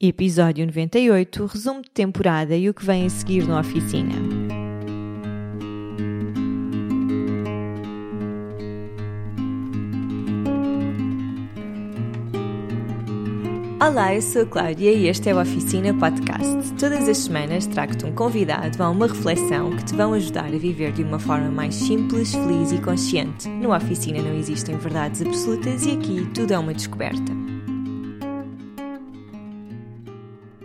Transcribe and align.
Episódio 0.00 0.64
98, 0.64 1.44
resumo 1.46 1.82
de 1.82 1.90
temporada 1.90 2.56
e 2.56 2.70
o 2.70 2.74
que 2.74 2.86
vem 2.86 3.06
a 3.06 3.10
seguir 3.10 3.44
na 3.48 3.58
oficina. 3.58 4.14
Olá, 13.84 14.14
eu 14.14 14.22
sou 14.22 14.42
a 14.42 14.46
Cláudia 14.46 14.92
e 14.92 15.08
este 15.08 15.30
é 15.30 15.34
o 15.34 15.40
Oficina 15.40 15.92
Podcast. 15.92 16.74
Todas 16.78 17.08
as 17.08 17.18
semanas 17.18 17.66
trago-te 17.66 18.06
um 18.06 18.14
convidado 18.14 18.80
a 18.80 18.90
uma 18.90 19.08
reflexão 19.08 19.74
que 19.74 19.84
te 19.84 19.96
vão 19.96 20.12
ajudar 20.12 20.46
a 20.46 20.58
viver 20.58 20.92
de 20.92 21.02
uma 21.02 21.18
forma 21.18 21.50
mais 21.50 21.74
simples, 21.74 22.32
feliz 22.32 22.70
e 22.70 22.78
consciente. 22.80 23.48
No 23.48 23.74
Oficina 23.74 24.22
não 24.22 24.38
existem 24.38 24.76
verdades 24.76 25.22
absolutas 25.22 25.84
e 25.86 25.90
aqui 25.90 26.24
tudo 26.32 26.52
é 26.52 26.58
uma 26.58 26.72
descoberta. 26.72 27.57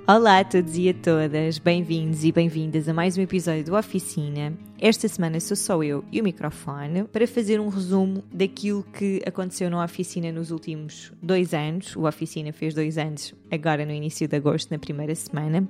Olá 0.05 0.39
a 0.39 0.43
todos 0.43 0.77
e 0.77 0.89
a 0.89 0.93
todas, 0.93 1.57
bem-vindos 1.59 2.25
e 2.25 2.31
bem-vindas 2.33 2.89
a 2.89 2.93
mais 2.93 3.17
um 3.17 3.21
episódio 3.21 3.63
do 3.63 3.73
Oficina. 3.73 4.51
Esta 4.77 5.07
semana 5.07 5.39
sou 5.39 5.55
só 5.55 5.81
eu 5.81 6.03
e 6.11 6.19
o 6.19 6.23
microfone 6.25 7.05
para 7.05 7.25
fazer 7.25 7.57
um 7.57 7.69
resumo 7.69 8.21
daquilo 8.29 8.83
que 8.83 9.21
aconteceu 9.25 9.69
na 9.69 9.81
Oficina 9.81 10.29
nos 10.29 10.51
últimos 10.51 11.13
dois 11.21 11.53
anos. 11.53 11.95
O 11.95 12.05
Oficina 12.05 12.51
fez 12.51 12.73
dois 12.73 12.97
anos 12.97 13.33
agora 13.49 13.85
no 13.85 13.93
início 13.93 14.27
de 14.27 14.35
agosto, 14.35 14.71
na 14.71 14.77
primeira 14.77 15.15
semana. 15.15 15.65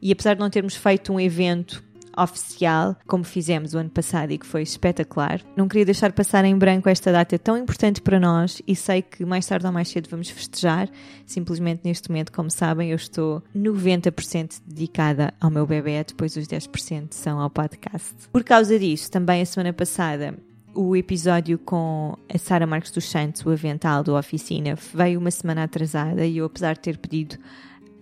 E 0.00 0.10
apesar 0.10 0.32
de 0.32 0.40
não 0.40 0.48
termos 0.48 0.74
feito 0.74 1.12
um 1.12 1.20
evento 1.20 1.84
oficial, 2.16 2.96
como 3.06 3.24
fizemos 3.24 3.74
o 3.74 3.78
ano 3.78 3.90
passado 3.90 4.32
e 4.32 4.38
que 4.38 4.46
foi 4.46 4.62
espetacular. 4.62 5.40
Não 5.56 5.68
queria 5.68 5.84
deixar 5.84 6.12
passar 6.12 6.44
em 6.44 6.56
branco 6.56 6.88
esta 6.88 7.12
data 7.12 7.38
tão 7.38 7.56
importante 7.56 8.00
para 8.00 8.18
nós 8.18 8.62
e 8.66 8.74
sei 8.74 9.02
que 9.02 9.24
mais 9.24 9.46
tarde 9.46 9.66
ou 9.66 9.72
mais 9.72 9.88
cedo 9.88 10.08
vamos 10.08 10.30
festejar. 10.30 10.88
Simplesmente 11.26 11.82
neste 11.84 12.08
momento, 12.08 12.32
como 12.32 12.50
sabem, 12.50 12.90
eu 12.90 12.96
estou 12.96 13.42
90% 13.54 14.60
dedicada 14.66 15.32
ao 15.40 15.50
meu 15.50 15.66
bebê, 15.66 16.02
depois 16.04 16.36
os 16.36 16.46
10% 16.46 17.08
são 17.12 17.38
ao 17.38 17.50
podcast. 17.50 18.14
Por 18.32 18.44
causa 18.44 18.78
disso, 18.78 19.10
também 19.10 19.42
a 19.42 19.46
semana 19.46 19.72
passada 19.72 20.34
o 20.76 20.94
episódio 20.94 21.58
com 21.58 22.16
a 22.32 22.36
Sara 22.36 22.66
Marques 22.66 22.90
dos 22.90 23.08
Santos, 23.08 23.44
o 23.46 23.50
avental 23.50 24.04
do 24.04 24.14
Oficina, 24.14 24.76
veio 24.94 25.18
uma 25.18 25.30
semana 25.30 25.64
atrasada 25.64 26.26
e 26.26 26.36
eu, 26.36 26.44
apesar 26.44 26.74
de 26.74 26.80
ter 26.80 26.98
pedido 26.98 27.38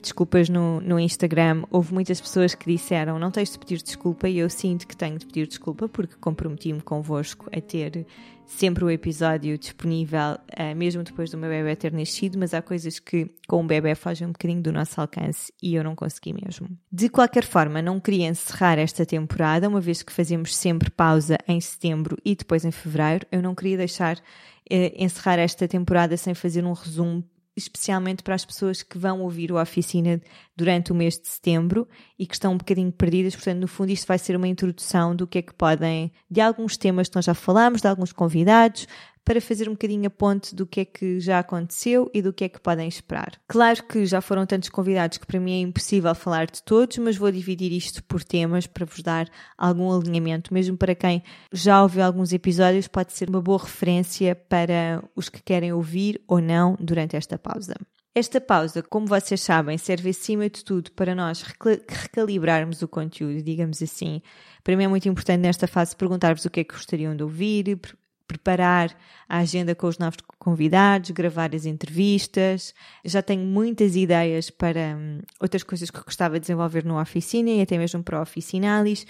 desculpas 0.05 0.49
no, 0.49 0.81
no 0.81 1.01
Instagram, 1.01 1.65
houve 1.71 1.93
muitas 1.93 2.21
pessoas 2.21 2.55
que 2.55 2.71
disseram 2.71 3.19
não 3.19 3.31
tens 3.31 3.51
de 3.51 3.59
pedir 3.59 3.83
desculpa. 3.83 4.29
E 4.29 4.39
eu 4.39 4.49
sinto 4.49 4.87
que 4.87 4.97
tenho 4.97 5.19
de 5.19 5.27
pedir 5.27 5.49
desculpa 5.49 5.89
porque 5.89 6.15
comprometi-me 6.21 6.81
convosco 6.81 7.49
a 7.53 7.61
ter 7.61 8.07
sempre 8.47 8.85
o 8.85 8.91
episódio 8.91 9.57
disponível, 9.57 10.39
uh, 10.59 10.77
mesmo 10.77 11.03
depois 11.03 11.31
do 11.31 11.39
meu 11.39 11.49
bebê 11.49 11.75
ter 11.75 11.93
nascido, 11.93 12.39
mas 12.39 12.53
há 12.53 12.61
coisas 12.61 12.99
que 12.99 13.31
com 13.49 13.63
o 13.63 13.67
bebê 13.67 13.95
fogem 13.95 14.29
um 14.29 14.33
bocadinho 14.33 14.63
do 14.63 14.71
nosso 14.71 15.01
alcance 15.01 15.53
e 15.63 15.75
eu 15.75 15.83
não 15.83 15.95
consegui 15.95 16.35
mesmo. 16.35 16.69
De 16.93 17.09
qualquer 17.09 17.45
forma, 17.45 17.81
não 17.81 17.99
queria 17.99 18.29
encerrar 18.29 18.79
esta 18.79 19.07
temporada, 19.07 19.69
uma 19.69 19.81
vez 19.81 20.03
que 20.03 20.13
fazemos 20.13 20.55
sempre 20.55 20.91
pausa 20.91 21.39
em 21.49 21.61
setembro 21.61 22.19
e 22.25 22.37
depois 22.37 22.65
em 22.65 22.71
fevereiro, 22.71 23.27
eu 23.33 23.43
não 23.43 23.55
queria 23.55 23.79
deixar 23.79 24.19
uh, 24.19 24.23
encerrar 24.71 25.39
esta 25.39 25.67
temporada 25.67 26.17
sem 26.17 26.35
fazer 26.35 26.65
um 26.65 26.73
resumo 26.73 27.25
especialmente 27.57 28.23
para 28.23 28.35
as 28.35 28.45
pessoas 28.45 28.83
que 28.83 28.99
vão 28.99 29.21
ouvir 29.21 29.53
o 29.53 29.61
Oficina 29.61 30.21
durante 30.57 30.93
o 30.93 30.95
mês 30.95 31.15
de 31.15 31.29
setembro 31.29 31.89
e 32.19 32.27
que 32.27 32.35
estão 32.35 32.53
um 32.53 32.59
bocadinho 32.59 32.91
perdidas. 32.91 33.35
Portanto, 33.35 33.61
no 33.61 33.69
fundo, 33.69 33.91
isto 33.91 34.07
vai 34.07 34.19
ser 34.19 34.37
uma 34.37 34.49
introdução 34.49 35.15
do 35.15 35.27
que 35.27 35.39
é 35.39 35.43
que 35.43 35.55
podem, 35.55 36.13
de 36.31 36.41
alguns 36.41 36.77
temas 36.77 37.09
que 37.09 37.17
nós 37.17 37.25
já 37.25 37.35
falámos, 37.35 37.81
de 37.81 37.89
alguns 37.89 38.13
convidados, 38.13 38.89
para 39.25 39.41
fazer 39.41 39.69
um 39.69 39.73
bocadinho 39.73 40.07
a 40.07 40.11
ponte 40.11 40.55
do 40.55 40.67
que 40.67 40.81
é 40.81 40.85
que 40.85 41.19
já 41.19 41.39
aconteceu 41.39 42.11
e 42.13 42.21
do 42.21 42.33
que 42.33 42.45
é 42.45 42.49
que 42.49 42.61
podem 42.61 42.87
esperar. 42.87 43.41
Claro 43.49 43.83
que 43.85 44.05
já 44.05 44.21
foram 44.21 44.45
tantos 44.45 44.69
convidados 44.69 45.19
que 45.19 45.27
para 45.27 45.41
mim 45.41 45.53
é 45.53 45.61
impossível 45.61 46.15
falar 46.15 46.47
de 46.47 46.63
todos, 46.63 46.99
mas 46.99 47.17
vou 47.17 47.31
dividir 47.31 47.73
isto 47.73 48.03
por 48.05 48.23
temas 48.23 48.67
para 48.67 48.85
vos 48.85 49.03
dar 49.03 49.29
algum 49.57 49.91
alinhamento, 49.91 50.53
mesmo 50.53 50.77
para 50.77 50.95
quem 50.95 51.23
já 51.53 51.83
ouviu 51.83 52.05
alguns 52.05 52.33
episódios, 52.33 52.87
pode 52.87 53.13
ser 53.13 53.31
uma 53.31 53.41
boa 53.41 53.59
referência 53.59 54.35
para 54.35 55.03
os 55.17 55.29
que 55.29 55.43
querem 55.43 55.73
ouvir 55.73 56.21
ou 56.29 56.41
não 56.41 56.77
durante 56.79 57.17
esta 57.17 57.39
pausa. 57.39 57.75
Esta 58.17 58.41
pausa, 58.41 58.81
como 58.81 59.09
vocês 59.09 59.43
sabem, 59.43 59.77
serve 59.77 60.11
acima 60.11 60.49
de 60.49 60.65
tudo 60.65 60.93
para 60.93 61.17
nós 61.17 61.43
recalibrarmos 61.43 62.81
o 62.81 62.87
conteúdo, 62.87 63.43
digamos 63.43 63.83
assim. 63.83 64.23
Para 64.63 64.77
mim 64.77 64.85
é 64.85 64.89
muito 64.89 65.09
importante 65.09 65.41
nesta 65.41 65.67
fase 65.67 65.97
perguntar-vos 65.97 66.45
o 66.45 66.51
que 66.51 66.61
é 66.61 66.65
que 66.65 66.75
gostariam 66.75 67.17
de 67.17 67.25
ouvir, 67.25 67.77
preparar 68.27 68.97
a 69.29 69.39
agenda 69.39 69.75
com 69.75 69.87
os 69.87 69.99
novos 69.99 70.19
convidados, 70.39 71.11
gravar 71.11 71.55
as 71.55 71.67
entrevistas. 71.67 72.75
Já 73.05 73.23
tenho 73.23 73.45
muitas 73.45 73.97
ideias 73.97 74.51
para 74.51 74.97
hum, 74.97 75.21
outras 75.41 75.63
coisas 75.63 75.91
que 75.91 76.03
gostava 76.03 76.35
de 76.35 76.41
desenvolver 76.41 76.85
no 76.85 77.01
Oficina 77.01 77.51
e 77.51 77.61
até 77.61 77.79
mesmo 77.79 78.03
para 78.03 78.19
o 78.19 78.23
Oficinalis. 78.23 79.07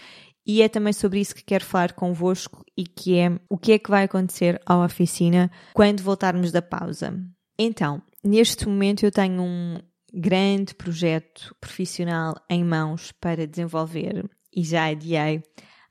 E 0.46 0.60
é 0.60 0.68
também 0.68 0.92
sobre 0.92 1.20
isso 1.20 1.34
que 1.34 1.42
quero 1.42 1.64
falar 1.64 1.92
convosco 1.94 2.64
e 2.76 2.84
que 2.84 3.16
é 3.18 3.38
o 3.48 3.56
que 3.56 3.72
é 3.72 3.78
que 3.78 3.88
vai 3.88 4.04
acontecer 4.04 4.60
à 4.66 4.76
oficina 4.76 5.50
quando 5.72 6.02
voltarmos 6.02 6.52
da 6.52 6.60
pausa. 6.60 7.18
Então, 7.58 8.02
neste 8.22 8.68
momento 8.68 9.04
eu 9.04 9.10
tenho 9.10 9.42
um 9.42 9.78
grande 10.12 10.74
projeto 10.74 11.56
profissional 11.58 12.34
em 12.50 12.62
mãos 12.62 13.10
para 13.12 13.46
desenvolver 13.46 14.28
e 14.54 14.62
já 14.62 14.84
adiei 14.86 15.42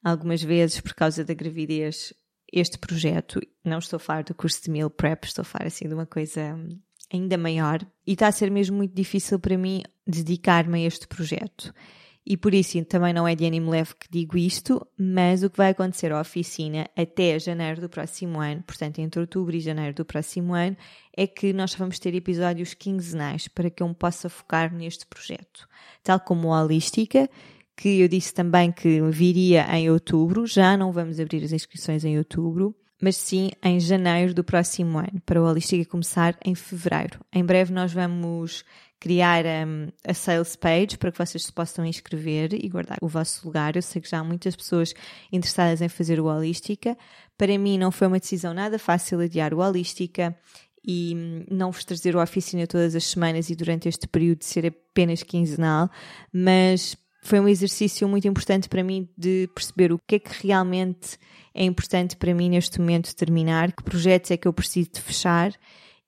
algumas 0.03 0.43
vezes 0.43 0.79
por 0.79 0.93
causa 0.93 1.25
da 1.25 1.33
gravidez 1.33 2.13
este 2.53 2.77
projeto. 2.77 3.41
Não 3.65 3.79
estou 3.79 3.97
a 3.97 3.99
falar 3.99 4.23
do 4.23 4.35
curso 4.35 4.63
de 4.63 4.69
Meal 4.69 4.89
Prep, 4.89 5.25
estou 5.25 5.41
a 5.41 5.45
falar 5.45 5.65
assim 5.65 5.87
de 5.87 5.93
uma 5.93 6.05
coisa 6.05 6.55
ainda 7.11 7.37
maior. 7.37 7.79
E 8.05 8.13
está 8.13 8.27
a 8.27 8.31
ser 8.31 8.51
mesmo 8.51 8.77
muito 8.77 8.93
difícil 8.93 9.39
para 9.39 9.57
mim 9.57 9.81
dedicar-me 10.05 10.83
a 10.83 10.87
este 10.87 11.07
projeto. 11.07 11.73
E 12.25 12.37
por 12.37 12.53
isso 12.53 12.83
também 12.85 13.11
não 13.11 13.27
é 13.27 13.35
de 13.35 13.45
ânimo 13.45 13.71
leve 13.71 13.95
que 13.95 14.09
digo 14.09 14.37
isto, 14.37 14.87
mas 14.97 15.43
o 15.43 15.49
que 15.49 15.57
vai 15.57 15.71
acontecer 15.71 16.11
à 16.13 16.21
oficina 16.21 16.89
até 16.95 17.37
janeiro 17.37 17.81
do 17.81 17.89
próximo 17.89 18.39
ano, 18.39 18.63
portanto 18.63 18.99
entre 18.99 19.19
outubro 19.19 19.53
e 19.53 19.59
janeiro 19.59 19.93
do 19.93 20.05
próximo 20.05 20.53
ano, 20.53 20.77
é 21.15 21.27
que 21.27 21.51
nós 21.51 21.75
vamos 21.75 21.99
ter 21.99 22.15
episódios 22.15 22.73
quinzenais 22.73 23.49
para 23.49 23.69
que 23.69 23.83
eu 23.83 23.89
me 23.89 23.93
possa 23.93 24.29
focar 24.29 24.73
neste 24.73 25.05
projeto. 25.05 25.67
Tal 26.01 26.17
como 26.17 26.53
a 26.53 26.63
Holística, 26.63 27.29
que 27.75 27.99
eu 28.01 28.07
disse 28.07 28.33
também 28.33 28.71
que 28.71 29.01
viria 29.09 29.65
em 29.75 29.89
outubro, 29.89 30.45
já 30.45 30.77
não 30.77 30.91
vamos 30.91 31.19
abrir 31.19 31.43
as 31.43 31.51
inscrições 31.51 32.05
em 32.05 32.17
outubro, 32.17 32.75
mas 33.01 33.17
sim 33.17 33.51
em 33.61 33.79
janeiro 33.79 34.33
do 34.33 34.43
próximo 34.43 34.97
ano, 34.97 35.21
para 35.25 35.41
o 35.41 35.45
Holística 35.45 35.89
começar 35.89 36.37
em 36.45 36.55
fevereiro. 36.55 37.19
Em 37.33 37.43
breve 37.43 37.73
nós 37.73 37.91
vamos 37.91 38.63
criar 38.99 39.43
um, 39.45 39.89
a 40.07 40.13
sales 40.13 40.55
page 40.55 40.97
para 40.97 41.11
que 41.11 41.17
vocês 41.17 41.43
se 41.43 41.51
possam 41.51 41.85
inscrever 41.85 42.53
e 42.53 42.69
guardar 42.69 42.97
o 43.01 43.07
vosso 43.09 43.45
lugar. 43.45 43.75
Eu 43.75 43.81
sei 43.81 44.01
que 44.01 44.09
já 44.09 44.19
há 44.19 44.23
muitas 44.23 44.55
pessoas 44.55 44.93
interessadas 45.29 45.81
em 45.81 45.89
fazer 45.89 46.21
o 46.21 46.27
Holística. 46.27 46.97
Para 47.37 47.57
mim 47.57 47.77
não 47.77 47.91
foi 47.91 48.07
uma 48.07 48.19
decisão 48.19 48.53
nada 48.53 48.79
fácil 48.79 49.19
adiar 49.19 49.53
o 49.53 49.59
Holística 49.59 50.33
e 50.85 51.13
hum, 51.13 51.45
não 51.51 51.71
vos 51.71 51.83
trazer 51.83 52.15
o 52.15 52.21
oficina 52.21 52.65
todas 52.65 52.95
as 52.95 53.03
semanas 53.03 53.49
e 53.49 53.55
durante 53.55 53.89
este 53.89 54.07
período 54.07 54.43
ser 54.43 54.67
apenas 54.67 55.21
quinzenal, 55.23 55.89
mas 56.31 56.95
foi 57.23 57.39
um 57.39 57.47
exercício 57.47 58.07
muito 58.07 58.27
importante 58.27 58.67
para 58.67 58.83
mim 58.83 59.07
de 59.17 59.49
perceber 59.55 59.91
o 59.91 59.99
que 60.07 60.15
é 60.15 60.19
que 60.19 60.47
realmente 60.47 61.17
é 61.53 61.63
importante 61.63 62.17
para 62.17 62.33
mim 62.33 62.49
neste 62.49 62.79
momento 62.79 63.15
terminar, 63.15 63.71
que 63.71 63.83
projetos 63.83 64.31
é 64.31 64.37
que 64.37 64.47
eu 64.47 64.53
preciso 64.53 64.91
de 64.91 65.01
fechar 65.01 65.53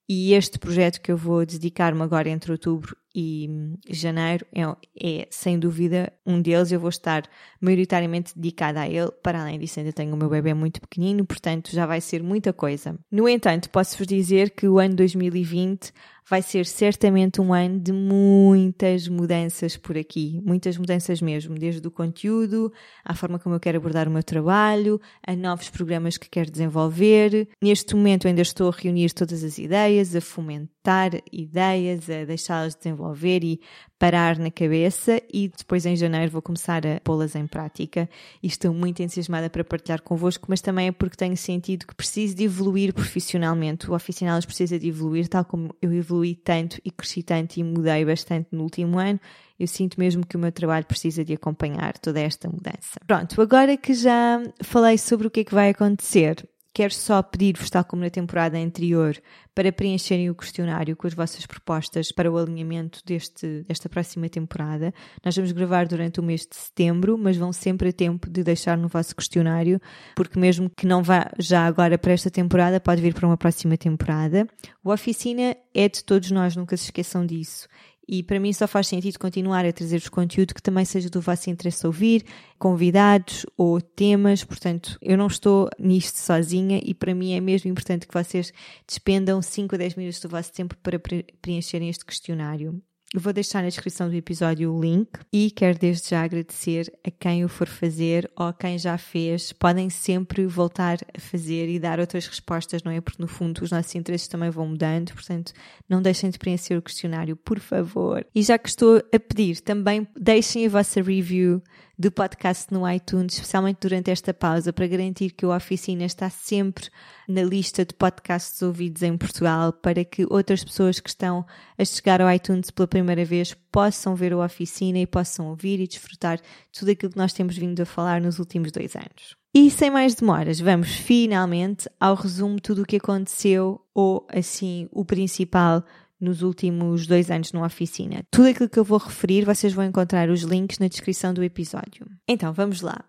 e 0.07 0.33
este 0.33 0.59
projeto 0.59 1.01
que 1.01 1.11
eu 1.11 1.17
vou 1.17 1.45
dedicar-me 1.45 2.01
agora 2.01 2.29
entre 2.29 2.51
outubro 2.51 2.95
e 3.15 3.49
janeiro 3.89 4.45
é, 4.53 4.63
é, 5.01 5.27
sem 5.31 5.57
dúvida 5.57 6.11
um 6.25 6.41
deles. 6.41 6.69
Eu 6.69 6.81
vou 6.81 6.89
estar 6.89 7.23
maioritariamente 7.61 8.37
dedicada 8.37 8.81
a 8.81 8.89
ele. 8.89 9.09
Para 9.23 9.41
além 9.41 9.57
disso, 9.57 9.79
ainda 9.79 9.93
tenho 9.93 10.13
o 10.13 10.17
meu 10.17 10.29
bebê 10.29 10.53
muito 10.53 10.81
pequenino, 10.81 11.25
portanto 11.25 11.71
já 11.71 11.85
vai 11.85 12.01
ser 12.01 12.21
muita 12.21 12.51
coisa. 12.51 12.99
No 13.09 13.29
entanto, 13.29 13.69
posso-vos 13.69 14.05
dizer 14.05 14.49
que 14.49 14.67
o 14.67 14.79
ano 14.79 14.95
2020 14.95 15.93
vai 16.27 16.41
ser 16.41 16.65
certamente 16.65 17.39
um 17.39 17.53
ano 17.53 17.79
de 17.79 17.91
muitas 17.91 19.07
mudanças 19.07 19.77
por 19.77 19.95
aqui, 19.95 20.41
muitas 20.44 20.75
mudanças 20.75 21.21
mesmo, 21.21 21.53
desde 21.56 21.88
o 21.88 21.91
conteúdo, 21.91 22.73
à 23.03 23.13
forma 23.13 23.38
como 23.38 23.56
eu 23.56 23.59
quero 23.59 23.77
abordar 23.77 24.07
o 24.07 24.11
meu 24.11 24.23
trabalho, 24.23 25.00
a 25.25 25.35
novos 25.35 25.69
programas 25.69 26.18
que 26.18 26.27
quero 26.27 26.50
desenvolver. 26.50 27.47
Neste 27.61 27.95
momento 27.95 28.27
ainda 28.27 28.41
estou 28.41 28.69
a 28.69 28.75
reunir 28.75 29.13
todas 29.13 29.44
as 29.44 29.59
ideias, 29.59 30.15
a 30.15 30.21
fomentar 30.21 31.11
ideias, 31.31 32.09
a 32.09 32.25
deixá-las 32.25 32.75
desenvolver 32.75 33.05
e 33.44 33.60
parar 34.00 34.38
na 34.38 34.52
cabeça 34.52 35.22
e 35.31 35.48
depois 35.48 35.86
em 35.86 35.96
janeiro 35.96 36.31
vou 36.31 36.42
começar 36.42 36.86
a 36.86 37.00
pô-las 37.02 37.36
em 37.36 37.48
prática 37.48 38.10
e 38.42 38.48
estou 38.48 38.74
muito 38.74 39.02
entusiasmada 39.02 39.50
para 39.50 39.63
partilhar 39.63 40.02
convosco, 40.02 40.46
mas 40.50 40.62
também 40.62 40.88
é 40.88 40.92
porque 40.92 41.16
tenho 41.16 41.38
sentido 41.38 41.86
que 41.86 41.96
preciso 41.96 42.36
de 42.36 42.44
evoluir 42.44 42.94
profissionalmente. 42.94 43.90
O 43.90 43.94
Oficinalis 43.94 44.46
precisa 44.46 44.78
de 44.80 44.88
evoluir, 44.88 45.28
tal 45.28 45.46
como 45.46 45.75
eu 45.81 45.94
evolui 45.94 46.36
tanto 46.36 46.80
e 46.84 46.92
cresci 46.92 47.24
tanto 47.24 47.57
e 47.57 47.63
mudei 47.63 48.06
bastante 48.06 48.50
no 48.52 48.63
último 48.63 49.00
ano. 49.00 49.19
Eu 49.57 49.68
sinto 49.68 50.00
mesmo 50.00 50.25
que 50.25 50.36
o 50.36 50.40
meu 50.40 50.52
trabalho 50.52 50.86
precisa 50.86 51.24
de 51.24 51.34
acompanhar 51.34 51.98
toda 51.98 52.19
esta 52.19 52.50
mudança. 52.50 53.00
Pronto, 53.07 53.42
agora 53.42 53.78
que 53.78 53.94
já 53.94 54.42
falei 54.62 54.98
sobre 54.98 55.28
o 55.28 55.31
que 55.31 55.42
é 55.42 55.44
que 55.46 55.54
vai 55.54 55.69
acontecer, 55.69 56.46
quero 56.75 56.94
só 56.94 57.24
pedir-vos, 57.24 57.69
tal 57.69 57.86
como 57.86 58.01
na 58.01 58.10
temporada 58.10 58.57
anterior, 58.57 59.18
para 59.56 59.72
preencherem 59.72 60.30
o 60.30 60.36
questionário 60.36 60.94
com 60.98 61.07
as 61.07 61.13
vossas 61.13 61.45
propostas 61.45 62.12
para 62.12 62.30
o 62.30 62.38
alinhamento 62.38 63.00
deste, 63.06 63.63
desta 63.66 63.88
próxima 63.88 64.27
temporada. 64.27 64.94
Nós 65.24 65.33
vamos 65.33 65.54
gravar 65.54 65.88
durante 65.88 66.19
o 66.19 66.24
mês 66.24 66.42
de 66.42 66.54
setembro, 66.54 67.18
mas 67.18 67.38
vão 67.38 67.54
sempre 67.54 67.89
a 67.89 67.94
tempo 67.94 68.30
de 68.30 68.44
deixar 68.44 68.77
no 68.77 68.89
vosso 68.89 69.16
questionário, 69.16 69.80
porque 70.18 70.38
mesmo 70.38 70.69
que 70.69 70.86
não 70.86 71.01
vá 71.01 71.31
já 71.39 71.66
agora 71.66 71.98
para 71.98 72.12
esta 72.12 72.30
temporada, 72.30 72.78
pode 72.78 73.01
vir 73.01 73.13
para 73.13 73.25
uma 73.25 73.38
próxima 73.38 73.78
temporada. 73.78 74.45
O 74.83 74.92
Oficina 74.92 75.56
é 75.74 75.88
de 75.88 76.04
todos 76.04 76.30
nós, 76.30 76.57
nunca 76.57 76.75
se 76.75 76.83
esqueçam 76.83 77.25
disso. 77.25 77.69
E 78.07 78.22
para 78.22 78.40
mim 78.40 78.54
só 78.54 78.68
faz 78.68 78.88
sentido 78.88 79.18
continuar 79.18 79.66
a 79.66 79.74
trazer-vos 79.74 80.10
conteúdo 80.10 80.54
que 80.54 80.62
também 80.62 80.86
seja 80.86 81.10
do 81.10 81.22
vosso 81.22 81.50
interesse 81.50 81.86
ouvir, 81.86 82.24
convidados 82.60 83.46
ou 83.57 83.81
temas. 83.81 84.44
Portanto, 84.44 84.98
eu 85.02 85.18
não 85.18 85.28
estou 85.28 85.69
nisto 85.80 86.18
sozinha 86.18 86.80
e 86.84 86.94
para 86.94 87.16
mim 87.16 87.34
é 87.34 87.42
mesmo 87.42 87.69
importante 87.69 88.07
que 88.07 88.13
vocês 88.13 88.54
despendam 88.88 89.42
5 89.42 89.75
a 89.75 89.78
10 89.78 89.96
minutos 89.96 90.19
do 90.19 90.30
vosso 90.30 90.54
tempo 90.54 90.75
para 90.78 91.00
preencherem 91.42 91.90
este 91.90 92.06
questionário. 92.06 92.81
Vou 93.17 93.31
deixar 93.31 93.62
na 93.63 93.69
descrição 93.69 94.09
do 94.09 94.15
episódio 94.15 94.73
o 94.73 94.81
link 94.81 95.07
e 95.31 95.50
quero 95.50 95.79
desde 95.79 96.09
já 96.09 96.21
agradecer 96.21 96.91
a 97.01 97.09
quem 97.09 97.45
o 97.45 97.47
for 97.47 97.65
fazer 97.65 98.29
ou 98.35 98.47
a 98.47 98.53
quem 98.53 98.77
já 98.77 98.97
fez. 98.97 99.53
Podem 99.53 99.89
sempre 99.89 100.45
voltar 100.45 100.97
a 101.15 101.19
fazer 101.19 101.69
e 101.69 101.79
dar 101.79 101.97
outras 101.97 102.27
respostas, 102.27 102.83
não 102.83 102.91
é? 102.91 103.00
Porque 103.00 103.21
no 103.21 103.27
fundo 103.27 103.63
os 103.63 103.71
nossos 103.71 103.95
interesses 103.95 104.27
também 104.27 104.50
vão 104.50 104.67
mudando, 104.67 105.13
portanto 105.13 105.53
não 105.88 106.01
deixem 106.01 106.29
de 106.29 106.38
preencher 106.38 106.75
o 106.75 106.81
questionário, 106.81 107.38
por 107.38 107.57
favor. 107.59 108.25
E 108.35 108.44
já 108.44 108.57
que 108.57 108.67
estou 108.67 108.97
a 108.97 109.19
pedir, 109.19 109.61
também 109.61 110.06
deixem 110.19 110.65
a 110.65 110.69
vossa 110.69 111.01
review 111.01 111.63
do 111.97 112.12
podcast 112.12 112.74
no 112.74 112.89
iTunes, 112.89 113.36
especialmente 113.36 113.80
durante 113.81 114.12
esta 114.12 114.33
pausa, 114.33 114.74
para 114.74 114.88
garantir 114.88 115.31
que 115.31 115.45
o 115.45 115.56
Oficina 115.56 116.06
está 116.06 116.30
sempre 116.30 116.89
na 117.27 117.42
lista 117.42 117.86
de 117.86 117.94
podcasts 117.94 118.62
ouvidos 118.62 119.01
em 119.01 119.18
Portugal, 119.18 119.71
para 119.71 120.03
que 120.03 120.25
outras 120.30 120.63
pessoas 120.63 121.00
que 121.00 121.09
estão 121.09 121.45
a 121.77 121.86
chegar 121.86 122.21
ao 122.21 122.31
iTunes 122.31 122.69
pela 122.69 122.88
primeira 122.88 123.24
vez 123.24 123.53
possam 123.71 124.15
ver 124.15 124.33
o 124.33 124.44
Oficina 124.44 125.00
e 125.00 125.07
possam 125.07 125.47
ouvir 125.47 125.80
e 125.80 125.88
desfrutar 125.88 126.39
tudo 126.77 126.92
aquilo 126.92 127.12
que 127.12 127.18
nós 127.18 127.33
temos 127.33 127.57
vindo 127.57 127.81
a 127.81 127.86
falar 127.86 128.21
nos 128.21 128.39
últimos 128.39 128.71
dois 128.71 128.95
anos. 128.95 129.36
E 129.53 129.71
sem 129.71 129.89
mais 129.89 130.15
demoras, 130.15 130.59
vamos 130.59 130.89
finalmente 130.95 131.89
ao 131.97 132.13
resumo 132.13 132.56
de 132.56 132.62
tudo 132.62 132.81
o 132.81 132.86
que 132.86 132.97
aconteceu, 132.97 133.80
ou 133.94 134.27
assim, 134.30 134.89
o 134.92 135.06
principal 135.06 135.81
nos 136.25 136.42
últimos 136.42 137.07
dois 137.07 137.31
anos 137.31 137.54
numa 137.54 137.68
oficina. 137.68 138.24
Tudo 138.30 138.50
aquilo 138.50 138.69
que 138.69 138.80
eu 138.80 138.83
vou 138.83 138.98
referir, 138.98 139.45
vocês 139.45 139.74
vão 139.74 139.86
encontrar 139.86 140.30
os 140.30 140.42
links 140.42 140.80
na 140.80 140.88
descrição 140.88 141.33
do 141.33 141.44
episódio. 141.44 142.06
Então, 142.27 142.51
vamos 142.51 142.81
lá. 142.81 143.06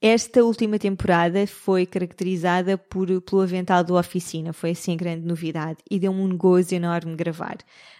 Esta 0.00 0.44
última 0.44 0.78
temporada 0.78 1.44
foi 1.44 1.84
caracterizada 1.84 2.78
por, 2.78 3.08
pelo 3.20 3.42
avental 3.42 3.82
do 3.82 3.96
Oficina, 3.96 4.52
foi 4.52 4.70
assim 4.70 4.92
a 4.92 4.96
grande 4.96 5.26
novidade 5.26 5.78
e 5.90 5.98
deu-me 5.98 6.20
um 6.20 6.36
gozo 6.36 6.72
enorme 6.72 7.16
gravar. 7.16 7.56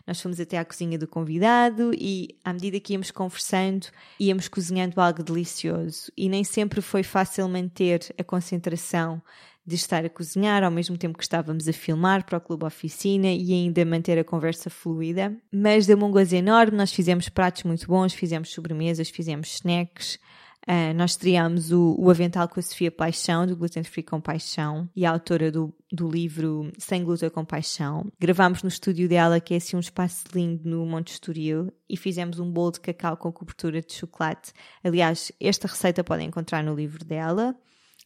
Nós 0.07 0.21
fomos 0.23 0.39
até 0.39 0.59
à 0.59 0.65
cozinha 0.65 0.97
do 0.97 1.09
convidado 1.09 1.91
e, 1.93 2.39
à 2.45 2.53
medida 2.53 2.79
que 2.79 2.93
íamos 2.93 3.11
conversando, 3.11 3.89
íamos 4.21 4.47
cozinhando 4.47 5.01
algo 5.01 5.25
delicioso 5.25 6.13
e 6.17 6.29
nem 6.29 6.45
sempre 6.45 6.81
foi 6.81 7.03
fácil 7.03 7.49
manter 7.49 8.15
a 8.17 8.23
concentração 8.23 9.21
de 9.69 9.75
estar 9.75 10.05
a 10.05 10.09
cozinhar 10.09 10.65
ao 10.65 10.71
mesmo 10.71 10.97
tempo 10.97 11.19
que 11.19 11.25
estávamos 11.25 11.69
a 11.69 11.73
filmar 11.73 12.25
para 12.25 12.39
o 12.39 12.41
Clube 12.41 12.65
Oficina 12.65 13.29
e 13.29 13.53
ainda 13.53 13.85
manter 13.85 14.19
a 14.19 14.25
conversa 14.25 14.71
fluida. 14.71 15.37
Mas 15.53 15.87
deu-me 15.87 16.05
um 16.05 16.11
gozo 16.11 16.35
enorme, 16.35 16.77
nós 16.77 16.93
fizemos 16.93 17.29
pratos 17.29 17.65
muito 17.65 17.87
bons, 17.87 18.15
fizemos 18.15 18.51
sobremesas, 18.51 19.11
fizemos 19.11 19.55
snacks. 19.55 20.19
Uh, 20.67 20.93
nós 20.95 21.13
estreámos 21.13 21.73
o, 21.73 21.97
o 21.99 22.11
Avental 22.11 22.47
com 22.49 22.61
a 22.61 22.63
Sofia 22.63 22.91
Paixão, 22.91 23.47
do 23.47 23.57
Gluten 23.57 23.85
Free 23.85 24.03
com 24.03 24.21
Paixão, 24.21 24.89
e 24.95 25.07
a 25.07 25.11
autora 25.11 25.51
do, 25.51 25.75
do 25.91 26.09
livro 26.11 26.71
Sem 26.79 27.05
Glúten 27.05 27.31
com 27.31 27.45
Paixão. 27.45 28.11
Gravámos 28.19 28.63
no 28.63 28.69
estúdio 28.69 29.09
dela, 29.09 29.41
que 29.41 29.55
é 29.55 29.57
assim 29.59 29.77
um 29.77 29.81
espaço 29.81 30.25
lindo 30.35 30.69
no 30.69 30.85
Monte 30.85 31.13
Estoril, 31.13 31.73
e 31.89 31.97
fizemos 31.97 32.39
um 32.39 32.51
bolo 32.51 32.73
de 32.73 32.81
cacau 32.81 33.17
com 33.17 33.33
cobertura 33.33 33.81
de 33.81 33.95
chocolate. 33.95 34.53
Aliás, 34.85 35.33
esta 35.41 35.69
receita 35.69 36.05
podem 36.05 36.29
encontrar 36.29 36.63
no 36.63 36.75
livro 36.75 37.03
dela 37.03 37.57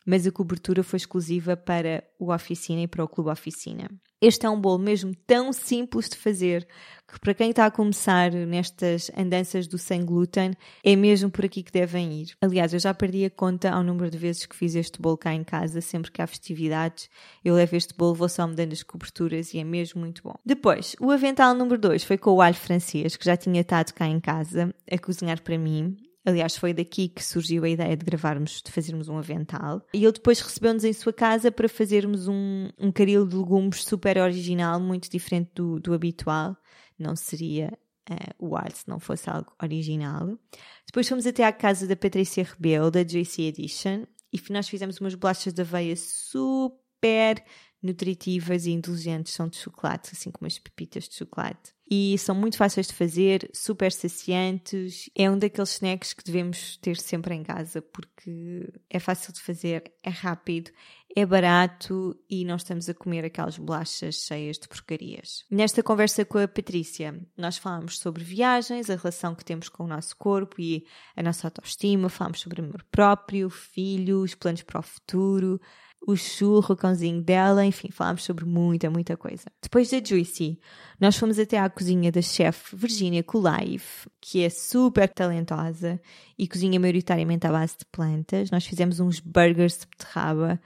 mas 0.06 0.26
a 0.26 0.32
cobertura 0.32 0.82
foi 0.82 0.96
exclusiva 0.96 1.56
para 1.56 2.04
o 2.18 2.32
Oficina 2.32 2.82
e 2.82 2.88
para 2.88 3.04
o 3.04 3.08
Clube 3.08 3.30
Oficina. 3.30 3.88
Este 4.20 4.46
é 4.46 4.50
um 4.50 4.60
bolo 4.60 4.78
mesmo 4.78 5.12
tão 5.26 5.52
simples 5.52 6.08
de 6.08 6.16
fazer 6.16 6.64
que 7.08 7.18
para 7.18 7.34
quem 7.34 7.50
está 7.50 7.66
a 7.66 7.70
começar 7.72 8.30
nestas 8.30 9.10
andanças 9.16 9.66
do 9.66 9.76
sem 9.76 10.04
glúten 10.04 10.52
é 10.84 10.94
mesmo 10.94 11.28
por 11.28 11.44
aqui 11.44 11.60
que 11.60 11.72
devem 11.72 12.22
ir. 12.22 12.36
Aliás, 12.40 12.72
eu 12.72 12.78
já 12.78 12.94
perdi 12.94 13.24
a 13.24 13.30
conta 13.30 13.70
ao 13.70 13.82
número 13.82 14.08
de 14.08 14.16
vezes 14.16 14.46
que 14.46 14.54
fiz 14.54 14.76
este 14.76 15.02
bolo 15.02 15.18
cá 15.18 15.34
em 15.34 15.42
casa, 15.42 15.80
sempre 15.80 16.12
que 16.12 16.22
há 16.22 16.26
festividades, 16.28 17.10
eu 17.44 17.56
levo 17.56 17.74
este 17.74 17.94
bolo, 17.96 18.14
vou 18.14 18.28
só 18.28 18.46
mudando 18.46 18.72
as 18.72 18.84
coberturas 18.84 19.52
e 19.54 19.58
é 19.58 19.64
mesmo 19.64 20.00
muito 20.00 20.22
bom. 20.22 20.36
Depois, 20.46 20.94
o 21.00 21.10
avental 21.10 21.52
número 21.52 21.80
2 21.80 22.04
foi 22.04 22.16
com 22.16 22.30
o 22.30 22.40
alho 22.40 22.54
francês, 22.54 23.16
que 23.16 23.24
já 23.24 23.36
tinha 23.36 23.62
estado 23.62 23.92
cá 23.92 24.06
em 24.06 24.20
casa 24.20 24.72
a 24.88 24.98
cozinhar 24.98 25.42
para 25.42 25.58
mim 25.58 25.96
Aliás, 26.24 26.56
foi 26.56 26.72
daqui 26.72 27.08
que 27.08 27.24
surgiu 27.24 27.64
a 27.64 27.68
ideia 27.68 27.96
de 27.96 28.04
gravarmos, 28.04 28.62
de 28.64 28.70
fazermos 28.70 29.08
um 29.08 29.18
avental. 29.18 29.84
E 29.92 30.04
ele 30.04 30.12
depois 30.12 30.40
recebeu-nos 30.40 30.84
em 30.84 30.92
sua 30.92 31.12
casa 31.12 31.50
para 31.50 31.68
fazermos 31.68 32.28
um, 32.28 32.70
um 32.78 32.92
caril 32.92 33.26
de 33.26 33.36
legumes 33.36 33.82
super 33.82 34.18
original, 34.18 34.78
muito 34.78 35.10
diferente 35.10 35.50
do, 35.54 35.80
do 35.80 35.92
habitual. 35.92 36.56
Não 36.96 37.16
seria 37.16 37.76
uh, 38.08 38.34
o 38.38 38.56
ar 38.56 38.70
se 38.70 38.88
não 38.88 39.00
fosse 39.00 39.28
algo 39.28 39.52
original. 39.60 40.38
Depois 40.86 41.08
fomos 41.08 41.26
até 41.26 41.44
à 41.44 41.52
casa 41.52 41.88
da 41.88 41.96
Patrícia 41.96 42.44
Rebelo, 42.44 42.90
da 42.90 43.06
Juicy 43.06 43.42
Edition, 43.42 44.04
e 44.32 44.40
nós 44.52 44.68
fizemos 44.68 45.00
umas 45.00 45.14
bolachas 45.16 45.52
de 45.52 45.60
aveia 45.60 45.96
super 45.96 47.44
nutritivas 47.82 48.64
e 48.64 48.70
indulgentes, 48.70 49.32
são 49.32 49.48
de 49.48 49.56
chocolate, 49.56 50.10
assim 50.12 50.30
como 50.30 50.46
as 50.46 50.56
pepitas 50.56 51.08
de 51.08 51.16
chocolate 51.16 51.74
e 51.94 52.16
são 52.16 52.34
muito 52.34 52.56
fáceis 52.56 52.86
de 52.86 52.94
fazer, 52.94 53.50
super 53.52 53.92
saciantes. 53.92 55.10
É 55.14 55.30
um 55.30 55.36
daqueles 55.38 55.74
snacks 55.74 56.14
que 56.14 56.24
devemos 56.24 56.78
ter 56.78 56.96
sempre 56.96 57.34
em 57.34 57.42
casa 57.42 57.82
porque 57.82 58.66
é 58.88 58.98
fácil 58.98 59.30
de 59.30 59.42
fazer, 59.42 59.92
é 60.02 60.08
rápido, 60.08 60.70
é 61.14 61.26
barato 61.26 62.18
e 62.30 62.46
não 62.46 62.56
estamos 62.56 62.88
a 62.88 62.94
comer 62.94 63.26
aquelas 63.26 63.58
bolachas 63.58 64.14
cheias 64.14 64.58
de 64.58 64.68
porcarias. 64.68 65.44
Nesta 65.50 65.82
conversa 65.82 66.24
com 66.24 66.38
a 66.38 66.48
Patrícia, 66.48 67.14
nós 67.36 67.58
falamos 67.58 67.98
sobre 67.98 68.24
viagens, 68.24 68.88
a 68.88 68.96
relação 68.96 69.34
que 69.34 69.44
temos 69.44 69.68
com 69.68 69.84
o 69.84 69.88
nosso 69.88 70.16
corpo 70.16 70.62
e 70.62 70.86
a 71.14 71.22
nossa 71.22 71.46
autoestima, 71.46 72.08
falamos 72.08 72.40
sobre 72.40 72.62
amor 72.62 72.82
próprio, 72.90 73.50
filhos, 73.50 74.34
planos 74.34 74.62
para 74.62 74.80
o 74.80 74.82
futuro 74.82 75.60
o 76.06 76.16
churro, 76.16 76.74
o 76.74 76.76
cãozinho 76.76 77.22
dela, 77.22 77.64
enfim, 77.64 77.88
falámos 77.90 78.24
sobre 78.24 78.44
muita, 78.44 78.90
muita 78.90 79.16
coisa. 79.16 79.44
Depois 79.62 79.90
da 79.90 80.02
Juicy, 80.02 80.58
nós 81.00 81.16
fomos 81.16 81.38
até 81.38 81.58
à 81.58 81.70
cozinha 81.70 82.10
da 82.10 82.20
chefe 82.20 82.74
Virginia 82.74 83.22
Kulaiv, 83.22 83.82
que 84.20 84.42
é 84.42 84.50
super 84.50 85.08
talentosa 85.08 86.00
e 86.38 86.48
cozinha 86.48 86.80
maioritariamente 86.80 87.46
à 87.46 87.52
base 87.52 87.76
de 87.78 87.86
plantas. 87.86 88.50
Nós 88.50 88.66
fizemos 88.66 88.98
uns 88.98 89.20
burgers 89.20 89.78
de 89.78 89.86
beterraba 89.86 90.60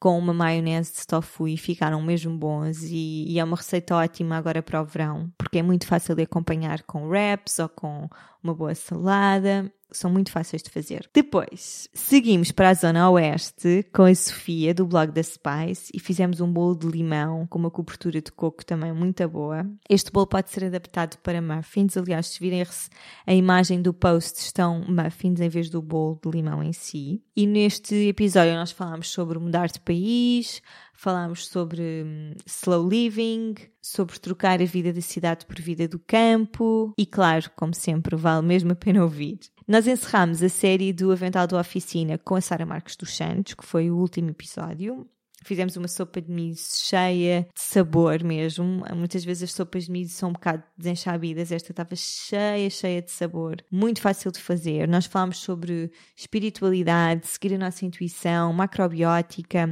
com 0.00 0.18
uma 0.18 0.32
maionese 0.32 0.94
de 0.94 1.06
tofu 1.06 1.46
e 1.46 1.58
ficaram 1.58 2.00
mesmo 2.00 2.34
bons 2.34 2.82
e, 2.84 3.26
e, 3.28 3.38
é 3.38 3.44
uma 3.44 3.56
receita 3.56 3.94
ótima 3.94 4.34
agora 4.34 4.62
para 4.62 4.80
o 4.80 4.84
verão, 4.84 5.30
porque 5.36 5.58
é 5.58 5.62
muito 5.62 5.86
fácil 5.86 6.14
de 6.14 6.22
acompanhar 6.22 6.82
com 6.84 7.06
wraps 7.06 7.58
ou 7.58 7.68
com 7.68 8.08
uma 8.42 8.54
boa 8.54 8.74
salada 8.74 9.72
são 9.92 10.10
muito 10.10 10.30
fáceis 10.30 10.62
de 10.62 10.70
fazer. 10.70 11.08
Depois, 11.12 11.88
seguimos 11.92 12.52
para 12.52 12.70
a 12.70 12.74
zona 12.74 13.10
oeste 13.10 13.84
com 13.92 14.04
a 14.04 14.14
Sofia 14.14 14.72
do 14.74 14.86
blog 14.86 15.10
da 15.12 15.22
Spice 15.22 15.90
e 15.94 15.98
fizemos 15.98 16.40
um 16.40 16.50
bolo 16.50 16.76
de 16.76 16.86
limão 16.86 17.46
com 17.46 17.58
uma 17.58 17.70
cobertura 17.70 18.20
de 18.20 18.30
coco 18.32 18.64
também 18.64 18.92
muito 18.92 19.26
boa. 19.28 19.66
Este 19.88 20.10
bolo 20.10 20.26
pode 20.26 20.50
ser 20.50 20.64
adaptado 20.64 21.16
para 21.18 21.42
muffins, 21.42 21.96
aliás, 21.96 22.28
se 22.28 22.40
virem 22.40 22.60
a 23.26 23.34
imagem 23.34 23.80
do 23.80 23.94
post 23.94 24.38
estão 24.40 24.84
muffins 24.86 25.40
em 25.40 25.48
vez 25.48 25.70
do 25.70 25.80
bolo 25.80 26.20
de 26.22 26.30
limão 26.30 26.62
em 26.62 26.72
si. 26.72 27.22
E 27.34 27.46
neste 27.46 27.94
episódio 28.08 28.54
nós 28.54 28.70
falamos 28.70 29.08
sobre 29.08 29.38
mudar 29.38 29.68
de 29.68 29.80
país, 29.80 30.60
falámos 31.00 31.48
sobre 31.48 32.04
hum, 32.04 32.34
slow 32.46 32.86
living, 32.86 33.54
sobre 33.80 34.18
trocar 34.18 34.60
a 34.60 34.66
vida 34.66 34.92
da 34.92 35.00
cidade 35.00 35.46
por 35.46 35.58
vida 35.58 35.88
do 35.88 35.98
campo 35.98 36.92
e, 36.96 37.06
claro, 37.06 37.50
como 37.56 37.74
sempre, 37.74 38.14
vale 38.16 38.46
mesmo 38.46 38.72
a 38.72 38.74
pena 38.74 39.02
ouvir. 39.02 39.38
Nós 39.66 39.86
encerramos 39.86 40.42
a 40.42 40.48
série 40.50 40.92
do 40.92 41.10
Avental 41.10 41.46
da 41.46 41.58
Oficina 41.58 42.18
com 42.18 42.34
a 42.34 42.40
Sara 42.42 42.66
Marques 42.66 42.96
dos 42.96 43.16
Santos, 43.16 43.54
que 43.54 43.64
foi 43.64 43.90
o 43.90 43.96
último 43.96 44.28
episódio. 44.28 45.08
Fizemos 45.42 45.74
uma 45.74 45.88
sopa 45.88 46.20
de 46.20 46.30
milho 46.30 46.56
cheia 46.58 47.48
de 47.54 47.62
sabor 47.62 48.22
mesmo. 48.22 48.84
Muitas 48.94 49.24
vezes 49.24 49.44
as 49.44 49.52
sopas 49.54 49.86
de 49.86 49.92
milho 49.92 50.10
são 50.10 50.28
um 50.28 50.32
bocado 50.34 50.62
desenchabidas. 50.76 51.50
Esta 51.50 51.72
estava 51.72 51.96
cheia, 51.96 52.68
cheia 52.68 53.00
de 53.00 53.10
sabor. 53.10 53.56
Muito 53.72 54.02
fácil 54.02 54.30
de 54.30 54.38
fazer. 54.38 54.86
Nós 54.86 55.06
falámos 55.06 55.38
sobre 55.38 55.90
espiritualidade, 56.14 57.26
seguir 57.26 57.54
a 57.54 57.58
nossa 57.58 57.86
intuição, 57.86 58.52
macrobiótica, 58.52 59.66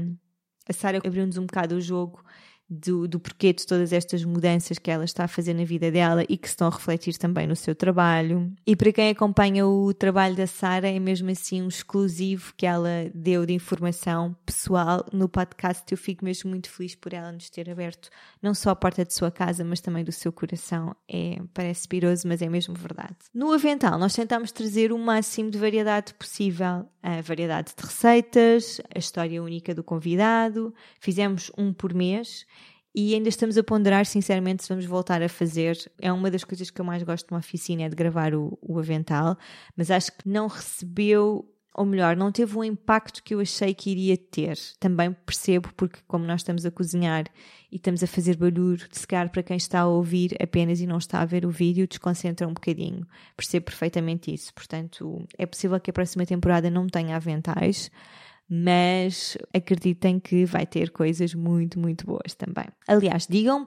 a 0.69 0.73
Sara 0.73 0.99
abriu-nos 1.05 1.39
um 1.39 1.47
bocado 1.47 1.77
o 1.77 1.81
jogo 1.81 2.23
do, 2.69 3.09
do 3.09 3.19
porquê 3.19 3.53
de 3.53 3.67
todas 3.67 3.93
estas 3.93 4.23
mudanças 4.25 4.79
que 4.79 4.91
ela 4.91 5.05
está 5.05 5.25
a 5.25 5.29
fazer 5.29 5.55
na 5.55 5.65
vida 5.65 5.91
dela 5.91 6.25
e 6.29 6.37
que 6.37 6.47
se 6.47 6.53
estão 6.53 6.69
a 6.69 6.71
refletir 6.71 7.17
também 7.17 7.47
no 7.47 7.57
seu 7.57 7.75
trabalho. 7.75 8.53
E 8.67 8.77
para 8.77 8.93
quem 8.93 9.11
acompanha 9.11 9.67
o 9.67 9.95
trabalho 9.95 10.37
da 10.37 10.47
Sara, 10.47 10.89
é 10.89 10.99
mesmo 10.99 11.31
assim 11.31 11.63
um 11.63 11.69
exclusivo 11.69 12.53
que 12.57 12.67
ela 12.67 13.11
deu 13.15 13.47
de 13.47 13.55
informação 13.55 14.37
pessoal 14.45 15.07
no 15.13 15.29
podcast. 15.29 15.85
Eu 15.91 15.97
fico 15.97 16.25
mesmo 16.25 16.51
muito 16.51 16.69
feliz 16.69 16.95
por 16.95 17.15
ela 17.15 17.33
nos 17.33 17.49
ter 17.49 17.71
aberto 17.71 18.11
não 18.43 18.55
só 18.55 18.71
a 18.71 18.77
porta 18.77 19.05
de 19.05 19.15
sua 19.15 19.31
casa, 19.31 19.65
mas 19.65 19.81
também 19.81 20.05
do 20.05 20.13
seu 20.13 20.33
coração. 20.33 20.95
É, 21.09 21.41
parece 21.55 21.89
piroso, 21.89 22.29
mas 22.29 22.43
é 22.43 22.49
mesmo 22.49 22.75
verdade. 22.75 23.17
No 23.33 23.53
avental, 23.53 23.99
nós 23.99 24.15
tentamos 24.15 24.53
trazer 24.53 24.93
o 24.93 24.99
máximo 24.99 25.51
de 25.51 25.59
variedade 25.59 26.13
possível. 26.15 26.87
A 27.03 27.21
variedade 27.21 27.73
de 27.77 27.85
receitas, 27.85 28.81
a 28.95 28.99
história 28.99 29.43
única 29.43 29.75
do 29.75 29.85
convidado. 29.85 30.75
Fizemos 31.01 31.51
um 31.57 31.73
por 31.73 31.95
mês 31.95 32.45
e 32.95 33.15
ainda 33.15 33.29
estamos 33.29 33.57
a 33.57 33.63
ponderar, 33.63 34.07
sinceramente, 34.07 34.65
se 34.65 34.69
vamos 34.69 34.85
voltar 34.85 35.23
a 35.23 35.29
fazer. 35.29 35.79
É 36.01 36.13
uma 36.13 36.31
das 36.31 36.43
coisas 36.43 36.71
que 36.71 36.81
eu 36.81 36.85
mais 36.85 37.03
gosto 37.03 37.29
de 37.29 37.33
uma 37.33 37.39
oficina, 37.39 37.83
é 37.83 37.89
de 37.89 37.95
gravar 37.95 38.35
o, 38.35 38.59
o 38.61 38.79
avental, 38.79 39.37
mas 39.77 39.91
acho 39.91 40.11
que 40.13 40.29
não 40.29 40.49
recebeu, 40.49 41.49
ou 41.79 41.87
melhor, 41.87 42.17
não 42.17 42.33
teve 42.33 42.59
o 42.59 42.65
impacto 42.65 43.23
que 43.23 43.35
eu 43.35 43.41
achei 43.41 43.73
que 43.73 43.91
iria 43.91 44.17
ter. 44.17 44.59
Também 44.81 45.13
percebo, 45.25 45.73
porque 45.77 46.01
como 46.09 46.25
nós 46.27 46.41
estamos 46.41 46.67
a 46.67 46.71
cozinhar 46.73 47.25
e 47.71 47.77
estamos 47.77 48.03
a 48.03 48.07
fazer 48.09 48.37
barulho, 48.37 48.85
se 48.91 49.07
calhar 49.07 49.31
para 49.31 49.45
quem 49.45 49.57
está 49.57 49.81
a 49.81 49.87
ouvir 49.87 50.37
apenas 50.43 50.81
e 50.81 50.87
não 50.87 50.99
está 50.99 51.21
a 51.21 51.25
ver 51.25 51.47
o 51.47 51.51
vídeo, 51.51 51.87
desconcentra 51.87 52.49
um 52.49 52.53
bocadinho. 52.53 53.07
Percebo 53.37 53.67
perfeitamente 53.67 54.35
isso. 54.35 54.53
Portanto, 54.53 55.25
é 55.39 55.47
possível 55.47 55.79
que 55.79 55.91
a 55.91 55.93
próxima 55.93 56.27
temporada 56.27 56.69
não 56.69 56.89
tenha 56.89 57.15
aventais 57.15 57.91
mas 58.51 59.37
acreditem 59.53 60.19
que 60.19 60.47
vai 60.47 60.67
ter 60.67 60.91
coisas 60.91 61.35
muito, 61.35 61.79
muito 61.79 62.07
boas 62.07 62.35
também. 62.35 62.65
Aliás, 62.87 63.27
digam-me 63.29 63.67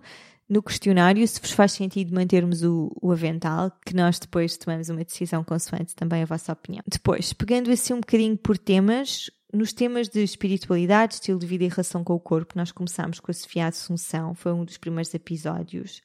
no 0.52 0.62
questionário 0.62 1.26
se 1.26 1.40
vos 1.40 1.52
faz 1.52 1.72
sentido 1.72 2.14
mantermos 2.14 2.62
o, 2.62 2.92
o, 3.02 3.10
avental, 3.10 3.72
que 3.86 3.96
nós 3.96 4.20
depois 4.20 4.58
tomamos 4.58 4.90
uma 4.90 5.02
decisão 5.02 5.46
consoante 5.46 5.96
também 5.96 6.24
a 6.24 6.26
vossa 6.26 6.52
opinião. 6.52 6.84
Depois, 6.86 7.32
pegando 7.32 7.72
assim 7.72 7.94
um 7.94 8.02
bocadinho 8.02 8.36
por 8.36 8.58
temas, 8.58 9.32
nos 9.54 9.72
temas 9.72 10.10
de 10.10 10.22
espiritualidade, 10.22 11.14
estilo 11.14 11.40
de 11.40 11.48
vida 11.48 11.64
e 11.64 11.70
relação 11.70 12.04
com 12.04 12.14
o 12.16 12.20
corpo, 12.20 12.58
nós 12.58 12.70
começámos 12.70 13.22
com 13.22 13.32
a 13.32 13.34
Sofia 13.34 13.68
Assunção, 13.68 14.36
foi 14.36 14.52
um 14.52 14.66
dos 14.66 14.78
primeiros 14.78 15.14
episódios, 15.14 16.02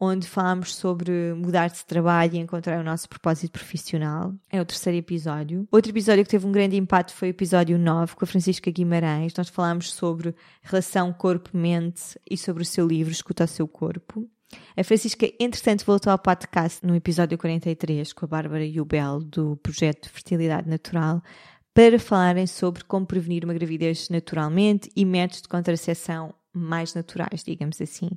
onde 0.00 0.26
falámos 0.26 0.74
sobre 0.74 1.34
mudar 1.34 1.68
de 1.68 1.84
trabalho 1.84 2.34
e 2.34 2.38
encontrar 2.38 2.80
o 2.80 2.84
nosso 2.84 3.08
propósito 3.08 3.52
profissional. 3.52 4.34
É 4.50 4.60
o 4.60 4.64
terceiro 4.64 4.98
episódio. 4.98 5.68
Outro 5.70 5.92
episódio 5.92 6.24
que 6.24 6.30
teve 6.30 6.46
um 6.46 6.52
grande 6.52 6.76
impacto 6.76 7.12
foi 7.12 7.28
o 7.28 7.30
episódio 7.30 7.78
9, 7.78 8.16
com 8.16 8.24
a 8.24 8.26
Francisca 8.26 8.70
Guimarães. 8.70 9.34
Nós 9.36 9.50
falámos 9.50 9.92
sobre 9.92 10.34
relação 10.62 11.12
corpo-mente 11.12 12.18
e 12.28 12.38
sobre 12.38 12.62
o 12.62 12.66
seu 12.66 12.86
livro 12.86 13.12
Escuta 13.12 13.44
o 13.44 13.48
Seu 13.48 13.68
Corpo. 13.68 14.26
A 14.76 14.82
Francisca, 14.82 15.30
entretanto, 15.38 15.84
voltou 15.84 16.10
ao 16.10 16.18
podcast 16.18 16.84
no 16.84 16.96
episódio 16.96 17.38
43 17.38 18.12
com 18.12 18.24
a 18.24 18.28
Bárbara 18.28 18.64
e 18.64 18.80
o 18.80 18.84
Bel 18.84 19.20
do 19.20 19.56
projeto 19.58 20.10
Fertilidade 20.10 20.68
Natural 20.68 21.22
para 21.72 21.98
falarem 21.98 22.46
sobre 22.46 22.82
como 22.84 23.06
prevenir 23.06 23.44
uma 23.44 23.54
gravidez 23.54 24.08
naturalmente 24.08 24.90
e 24.96 25.04
métodos 25.04 25.42
de 25.42 25.48
contracepção 25.48 26.34
mais 26.52 26.94
naturais, 26.94 27.42
digamos 27.44 27.80
assim. 27.80 28.10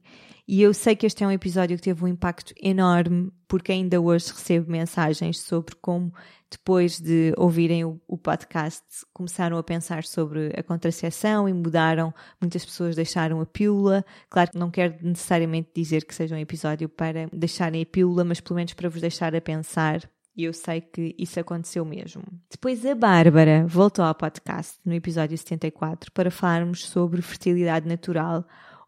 E 0.47 0.61
eu 0.61 0.73
sei 0.73 0.95
que 0.95 1.05
este 1.05 1.23
é 1.23 1.27
um 1.27 1.31
episódio 1.31 1.77
que 1.77 1.83
teve 1.83 2.03
um 2.03 2.07
impacto 2.07 2.53
enorme, 2.61 3.31
porque 3.47 3.71
ainda 3.71 3.99
hoje 4.01 4.31
recebo 4.31 4.71
mensagens 4.71 5.39
sobre 5.39 5.75
como, 5.75 6.13
depois 6.49 6.99
de 6.99 7.33
ouvirem 7.37 7.85
o, 7.85 8.01
o 8.07 8.17
podcast, 8.17 8.83
começaram 9.13 9.57
a 9.57 9.63
pensar 9.63 10.03
sobre 10.03 10.51
a 10.57 10.63
contracepção 10.63 11.47
e 11.47 11.53
mudaram. 11.53 12.13
Muitas 12.41 12.65
pessoas 12.65 12.95
deixaram 12.95 13.39
a 13.41 13.45
pílula. 13.45 14.03
Claro 14.29 14.51
que 14.51 14.57
não 14.57 14.71
quero 14.71 14.95
necessariamente 15.01 15.69
dizer 15.75 16.05
que 16.05 16.15
seja 16.15 16.35
um 16.35 16.39
episódio 16.39 16.89
para 16.89 17.27
deixarem 17.31 17.81
a 17.81 17.85
pílula, 17.85 18.23
mas 18.23 18.39
pelo 18.39 18.55
menos 18.55 18.73
para 18.73 18.89
vos 18.89 19.01
deixar 19.01 19.35
a 19.35 19.41
pensar 19.41 20.09
e 20.35 20.43
eu 20.45 20.53
sei 20.53 20.81
que 20.81 21.15
isso 21.17 21.39
aconteceu 21.39 21.85
mesmo. 21.85 22.23
Depois 22.49 22.85
a 22.85 22.95
Bárbara 22.95 23.65
voltou 23.67 24.03
ao 24.03 24.15
podcast 24.15 24.79
no 24.85 24.93
episódio 24.93 25.37
74 25.37 26.11
para 26.11 26.31
falarmos 26.31 26.85
sobre 26.87 27.21
fertilidade 27.21 27.87
natural 27.87 28.45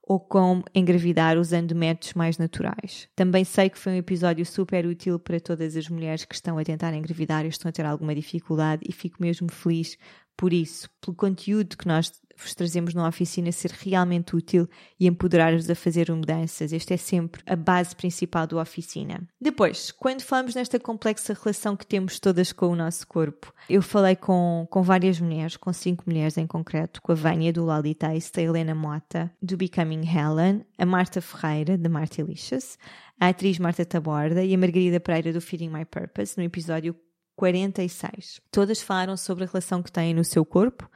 ou 0.07 0.19
como 0.19 0.63
engravidar 0.73 1.37
usando 1.37 1.73
métodos 1.73 2.13
mais 2.13 2.37
naturais. 2.37 3.07
Também 3.15 3.43
sei 3.43 3.69
que 3.69 3.77
foi 3.77 3.93
um 3.93 3.97
episódio 3.97 4.45
super 4.45 4.85
útil 4.85 5.17
para 5.19 5.39
todas 5.39 5.75
as 5.75 5.89
mulheres 5.89 6.25
que 6.25 6.35
estão 6.35 6.57
a 6.57 6.63
tentar 6.63 6.93
engravidar 6.93 7.45
e 7.45 7.49
estão 7.49 7.69
a 7.69 7.71
ter 7.71 7.85
alguma 7.85 8.13
dificuldade 8.13 8.83
e 8.87 8.91
fico 8.91 9.17
mesmo 9.19 9.51
feliz 9.51 9.97
por 10.37 10.53
isso, 10.53 10.89
pelo 11.01 11.15
conteúdo 11.15 11.77
que 11.77 11.87
nós 11.87 12.11
vos 12.37 12.53
trazemos 12.53 12.93
na 12.93 13.07
oficina 13.07 13.51
ser 13.51 13.71
realmente 13.71 14.35
útil 14.35 14.67
e 14.99 15.07
empoderar-vos 15.07 15.69
a 15.69 15.75
fazer 15.75 16.11
mudanças. 16.11 16.73
Esta 16.73 16.93
é 16.93 16.97
sempre 16.97 17.41
a 17.45 17.55
base 17.55 17.95
principal 17.95 18.45
da 18.45 18.57
oficina. 18.57 19.25
Depois, 19.39 19.91
quando 19.91 20.21
falamos 20.21 20.55
nesta 20.55 20.79
complexa 20.79 21.33
relação 21.33 21.75
que 21.75 21.85
temos 21.85 22.19
todas 22.19 22.51
com 22.51 22.67
o 22.67 22.75
nosso 22.75 23.07
corpo, 23.07 23.53
eu 23.69 23.81
falei 23.81 24.15
com, 24.15 24.67
com 24.69 24.83
várias 24.83 25.19
mulheres, 25.19 25.57
com 25.57 25.71
cinco 25.71 26.03
mulheres 26.07 26.37
em 26.37 26.45
concreto, 26.45 27.01
com 27.01 27.11
a 27.11 27.15
Vânia 27.15 27.53
do 27.53 27.65
Lali 27.65 27.95
Taste, 27.95 28.39
a 28.39 28.43
Helena 28.43 28.75
Mota, 28.75 29.31
do 29.41 29.57
Becoming 29.57 30.05
Helen, 30.05 30.65
a 30.77 30.85
Marta 30.85 31.21
Ferreira, 31.21 31.77
da 31.77 31.89
Martilicious, 31.89 32.77
a 33.19 33.29
atriz 33.29 33.57
Marta 33.59 33.85
Taborda 33.85 34.43
e 34.43 34.53
a 34.53 34.57
Margarida 34.57 34.99
Pereira 34.99 35.31
do 35.31 35.39
Feeding 35.39 35.69
My 35.69 35.85
Purpose, 35.85 36.37
no 36.37 36.43
episódio 36.43 36.95
46. 37.35 38.41
Todas 38.51 38.81
falaram 38.81 39.17
sobre 39.17 39.43
a 39.43 39.47
relação 39.47 39.83
que 39.83 39.91
têm 39.91 40.13
no 40.13 40.23
seu 40.23 40.45
corpo. 40.45 40.89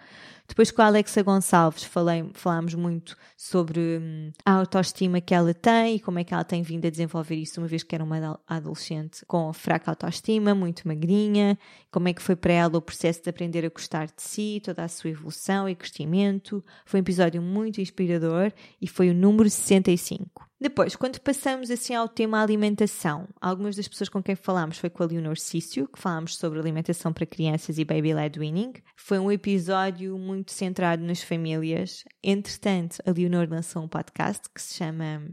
Depois 0.49 0.71
com 0.71 0.81
a 0.81 0.87
Alexa 0.87 1.21
Gonçalves 1.21 1.83
falei, 1.83 2.27
falámos 2.33 2.73
muito 2.73 3.15
sobre 3.37 3.99
hum, 4.01 4.31
a 4.43 4.53
autoestima 4.53 5.21
que 5.21 5.33
ela 5.33 5.53
tem 5.53 5.95
e 5.95 5.99
como 5.99 6.17
é 6.17 6.23
que 6.23 6.33
ela 6.33 6.43
tem 6.43 6.63
vindo 6.63 6.87
a 6.87 6.89
desenvolver 6.89 7.35
isso, 7.35 7.61
uma 7.61 7.67
vez 7.67 7.83
que 7.83 7.93
era 7.93 8.03
uma 8.03 8.41
adolescente 8.47 9.23
com 9.27 9.53
fraca 9.53 9.91
autoestima, 9.91 10.55
muito 10.55 10.87
magrinha, 10.87 11.57
como 11.91 12.07
é 12.07 12.13
que 12.13 12.21
foi 12.21 12.35
para 12.35 12.51
ela 12.51 12.79
o 12.79 12.81
processo 12.81 13.21
de 13.21 13.29
aprender 13.29 13.63
a 13.63 13.69
gostar 13.69 14.07
de 14.07 14.13
si, 14.17 14.59
toda 14.65 14.83
a 14.83 14.87
sua 14.87 15.11
evolução 15.11 15.69
e 15.69 15.75
crescimento. 15.75 16.65
Foi 16.83 16.99
um 16.99 17.03
episódio 17.03 17.43
muito 17.43 17.79
inspirador 17.79 18.51
e 18.81 18.87
foi 18.87 19.11
o 19.11 19.13
número 19.13 19.47
65. 19.49 20.49
Depois, 20.61 20.93
quando 20.93 21.19
passamos 21.19 21.71
assim 21.71 21.93
ao 21.93 22.09
tema 22.09 22.41
alimentação, 22.41 23.29
algumas 23.39 23.77
das 23.77 23.87
pessoas 23.87 24.09
com 24.09 24.21
quem 24.21 24.35
falámos 24.35 24.77
foi 24.77 24.89
com 24.89 25.01
a 25.01 25.05
Leonor 25.05 25.37
Cício, 25.37 25.87
que 25.87 25.97
falámos 25.97 26.35
sobre 26.35 26.59
alimentação 26.59 27.13
para 27.13 27.25
crianças 27.25 27.77
e 27.77 27.85
baby-led 27.85 28.37
weaning. 28.37 28.73
Foi 28.93 29.17
um 29.17 29.31
episódio 29.31 30.17
muito 30.17 30.38
centrado 30.47 31.03
nas 31.03 31.21
famílias. 31.21 32.03
Entretanto, 32.23 32.97
a 33.05 33.11
Leonor 33.11 33.47
lançou 33.49 33.83
um 33.83 33.87
podcast 33.87 34.49
que 34.53 34.61
se 34.61 34.75
chama 34.75 35.27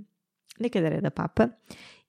Na 0.58 0.68
Cadeira 0.68 1.00
da 1.00 1.10
Papa 1.10 1.54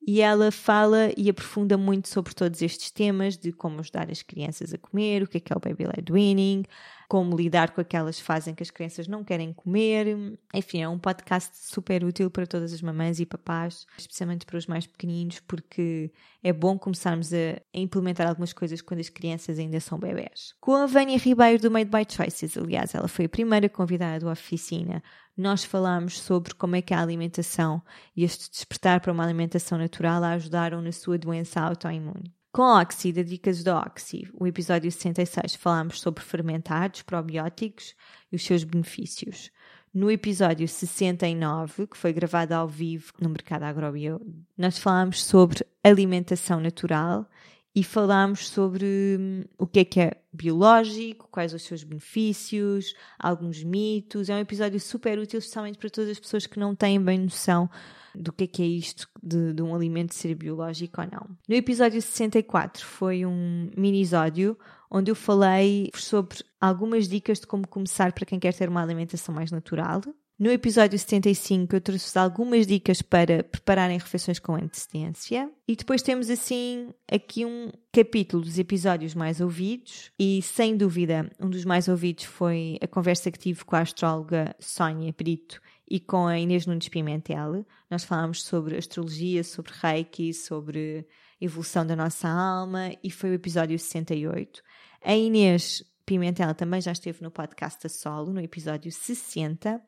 e 0.08 0.22
ela 0.22 0.52
fala 0.52 1.12
e 1.18 1.30
aprofunda 1.30 1.78
muito 1.78 2.08
sobre 2.08 2.34
todos 2.34 2.62
estes 2.62 2.92
temas 2.92 3.38
de 3.38 3.52
como 3.52 3.82
ajudar 3.82 4.10
as 4.10 4.22
crianças 4.22 4.74
a 4.74 4.78
comer, 4.78 5.24
o 5.24 5.28
que 5.28 5.38
é 5.38 5.40
que 5.42 5.52
é 5.52 5.56
o 5.56 5.60
baby-led 5.60 6.10
weaning, 6.12 6.64
como 7.08 7.36
lidar 7.36 7.72
com 7.72 7.80
aquelas 7.80 8.20
fases 8.20 8.50
em 8.50 8.56
que 8.56 8.64
as 8.64 8.70
crianças 8.70 9.08
não 9.08 9.24
querem 9.24 9.54
comer. 9.54 10.38
Enfim, 10.54 10.82
é 10.82 10.90
um 10.90 11.00
podcast 11.00 11.56
super 11.56 12.04
útil 12.04 12.30
para 12.30 12.46
todas 12.46 12.74
as 12.74 12.82
mamães 12.82 13.20
e 13.20 13.26
papás, 13.26 13.86
especialmente 13.98 14.46
para 14.46 14.58
os 14.58 14.68
mais 14.68 14.86
pequeninos, 14.86 15.40
porque 15.40 16.12
é 16.44 16.52
bom 16.52 16.78
começarmos 16.78 17.34
a, 17.34 17.62
implementar 17.74 18.28
algumas 18.28 18.52
coisas 18.52 18.82
quando 18.82 19.00
as 19.00 19.10
crianças 19.10 19.58
ainda 19.58 19.80
são 19.80 19.98
bebés. 19.98 20.54
Com 20.60 20.76
a 20.76 20.86
Vânia 20.86 21.18
Ribeiro 21.18 21.62
do 21.62 21.72
Made 21.72 21.90
by 21.90 22.06
Choices, 22.10 22.58
aliás, 22.58 22.94
ela 22.94 23.08
foi 23.08 23.26
a 23.26 23.30
primeira 23.30 23.70
convidada 23.70 24.26
da 24.26 24.32
oficina 24.32 25.02
nós 25.38 25.64
falámos 25.64 26.20
sobre 26.20 26.56
como 26.56 26.76
é 26.76 26.82
que 26.82 26.96
a 26.96 27.00
alimentação 27.00 27.80
e 28.16 28.24
este 28.24 28.50
despertar 28.50 29.00
para 29.00 29.14
uma 29.14 29.24
alimentação 29.24 29.78
natural 29.78 30.24
a 30.24 30.32
ajudaram 30.32 30.82
na 30.82 30.92
sua 30.92 31.16
doença 31.16 31.62
autoimune. 31.62 32.37
Com 32.58 32.64
a 32.64 32.82
Oxy, 32.82 33.14
da 33.14 33.22
Dicas 33.22 33.64
da 33.64 33.80
Oxy, 33.80 34.28
o 34.34 34.48
episódio 34.48 34.92
66, 34.92 35.54
falámos 35.54 36.02
sobre 36.02 36.24
fermentados, 36.24 37.04
probióticos 37.04 37.94
e 38.32 38.36
os 38.36 38.44
seus 38.44 38.64
benefícios. 38.64 39.52
No 39.94 40.10
episódio 40.10 40.68
69, 40.68 41.86
que 41.86 41.96
foi 41.96 42.12
gravado 42.12 42.54
ao 42.54 42.68
vivo 42.68 43.14
no 43.22 43.30
Mercado 43.30 43.62
Agrobio, 43.62 44.20
nós 44.58 44.80
falámos 44.80 45.24
sobre 45.24 45.64
alimentação 45.84 46.60
natural 46.60 47.30
e 47.78 47.84
falámos 47.84 48.48
sobre 48.48 49.18
hum, 49.20 49.44
o 49.56 49.68
que 49.68 49.80
é 49.82 49.86
que 49.86 50.00
é 50.00 50.20
biológico, 50.34 51.28
quais 51.30 51.54
os 51.54 51.62
seus 51.62 51.84
benefícios, 51.84 52.96
alguns 53.20 53.64
mitos. 53.64 54.30
É 54.30 54.34
um 54.34 54.40
episódio 54.40 54.80
super 54.80 55.20
útil, 55.20 55.38
especialmente 55.38 55.78
para 55.78 55.88
todas 55.88 56.10
as 56.10 56.20
pessoas 56.20 56.48
que 56.48 56.60
não 56.60 56.74
têm 56.74 57.00
bem 57.00 57.20
noção 57.20 57.70
do 58.16 58.34
que 58.34 58.46
é 58.46 58.48
que 58.48 58.64
é 58.64 58.66
isto 58.66 59.08
de, 59.22 59.54
de 59.54 59.62
um 59.62 59.76
alimento 59.76 60.16
ser 60.16 60.34
biológico 60.34 61.02
ou 61.02 61.08
não. 61.08 61.38
No 61.48 61.54
episódio 61.54 62.02
64 62.02 62.84
foi 62.84 63.28
um 63.28 63.70
minisódio 63.78 64.58
onde 64.90 65.12
eu 65.12 65.16
falei 65.16 65.92
sobre 65.94 66.40
algumas 66.60 67.08
dicas 67.08 67.40
de 67.40 67.46
como 67.46 67.68
começar 67.68 68.12
para 68.12 68.26
quem 68.26 68.40
quer 68.40 68.56
ter 68.56 68.70
uma 68.70 68.82
alimentação 68.82 69.36
mais 69.36 69.52
natural. 69.52 70.02
No 70.40 70.52
episódio 70.52 71.00
75 71.00 71.76
eu 71.76 71.82
trouxe 71.82 72.20
algumas 72.20 72.68
dicas 72.68 73.02
para 73.02 73.44
prepararem 73.44 73.98
refeições 73.98 74.38
com 74.38 74.54
antecedência. 74.54 75.52
E 75.68 75.76
depois 75.76 76.04
temos 76.04 76.30
assim 76.30 76.94
aqui 77.12 77.44
um 77.44 77.72
capítulo 77.92 78.44
dos 78.44 78.60
episódios 78.60 79.16
mais 79.16 79.42
ouvidos 79.42 80.12
e 80.20 80.40
sem 80.44 80.78
dúvida 80.78 81.28
um 81.40 81.50
dos 81.50 81.66
mais 81.66 81.88
ouvidos 81.88 82.26
foi 82.26 82.78
a 82.80 82.88
conversa 82.88 83.32
que 83.32 83.40
tive 83.40 83.66
com 83.66 83.76
a 83.76 83.80
astróloga 83.82 84.56
Sónia 84.60 85.12
Brito 85.12 85.60
e 85.90 86.00
com 86.00 86.28
a 86.28 86.38
Inês 86.38 86.68
Nunes 86.68 86.88
Pimentel. 86.88 87.66
Nós 87.90 88.04
falámos 88.04 88.44
sobre 88.44 88.78
astrologia, 88.78 89.44
sobre 89.44 89.72
reiki, 89.82 90.36
sobre 90.36 91.08
evolução 91.42 91.84
da 91.84 91.96
nossa 91.96 92.30
alma 92.30 92.92
e 93.04 93.10
foi 93.10 93.32
o 93.32 93.34
episódio 93.34 93.80
68. 93.80 94.62
A 95.02 95.16
Inês 95.16 95.84
Pimentel 96.08 96.56
também 96.56 96.80
já 96.80 96.94
esteve 96.94 97.22
no 97.22 97.30
podcast 97.30 97.86
a 97.86 97.90
solo, 97.90 98.32
no 98.32 98.40
episódio 98.40 98.90
60, 98.90 99.82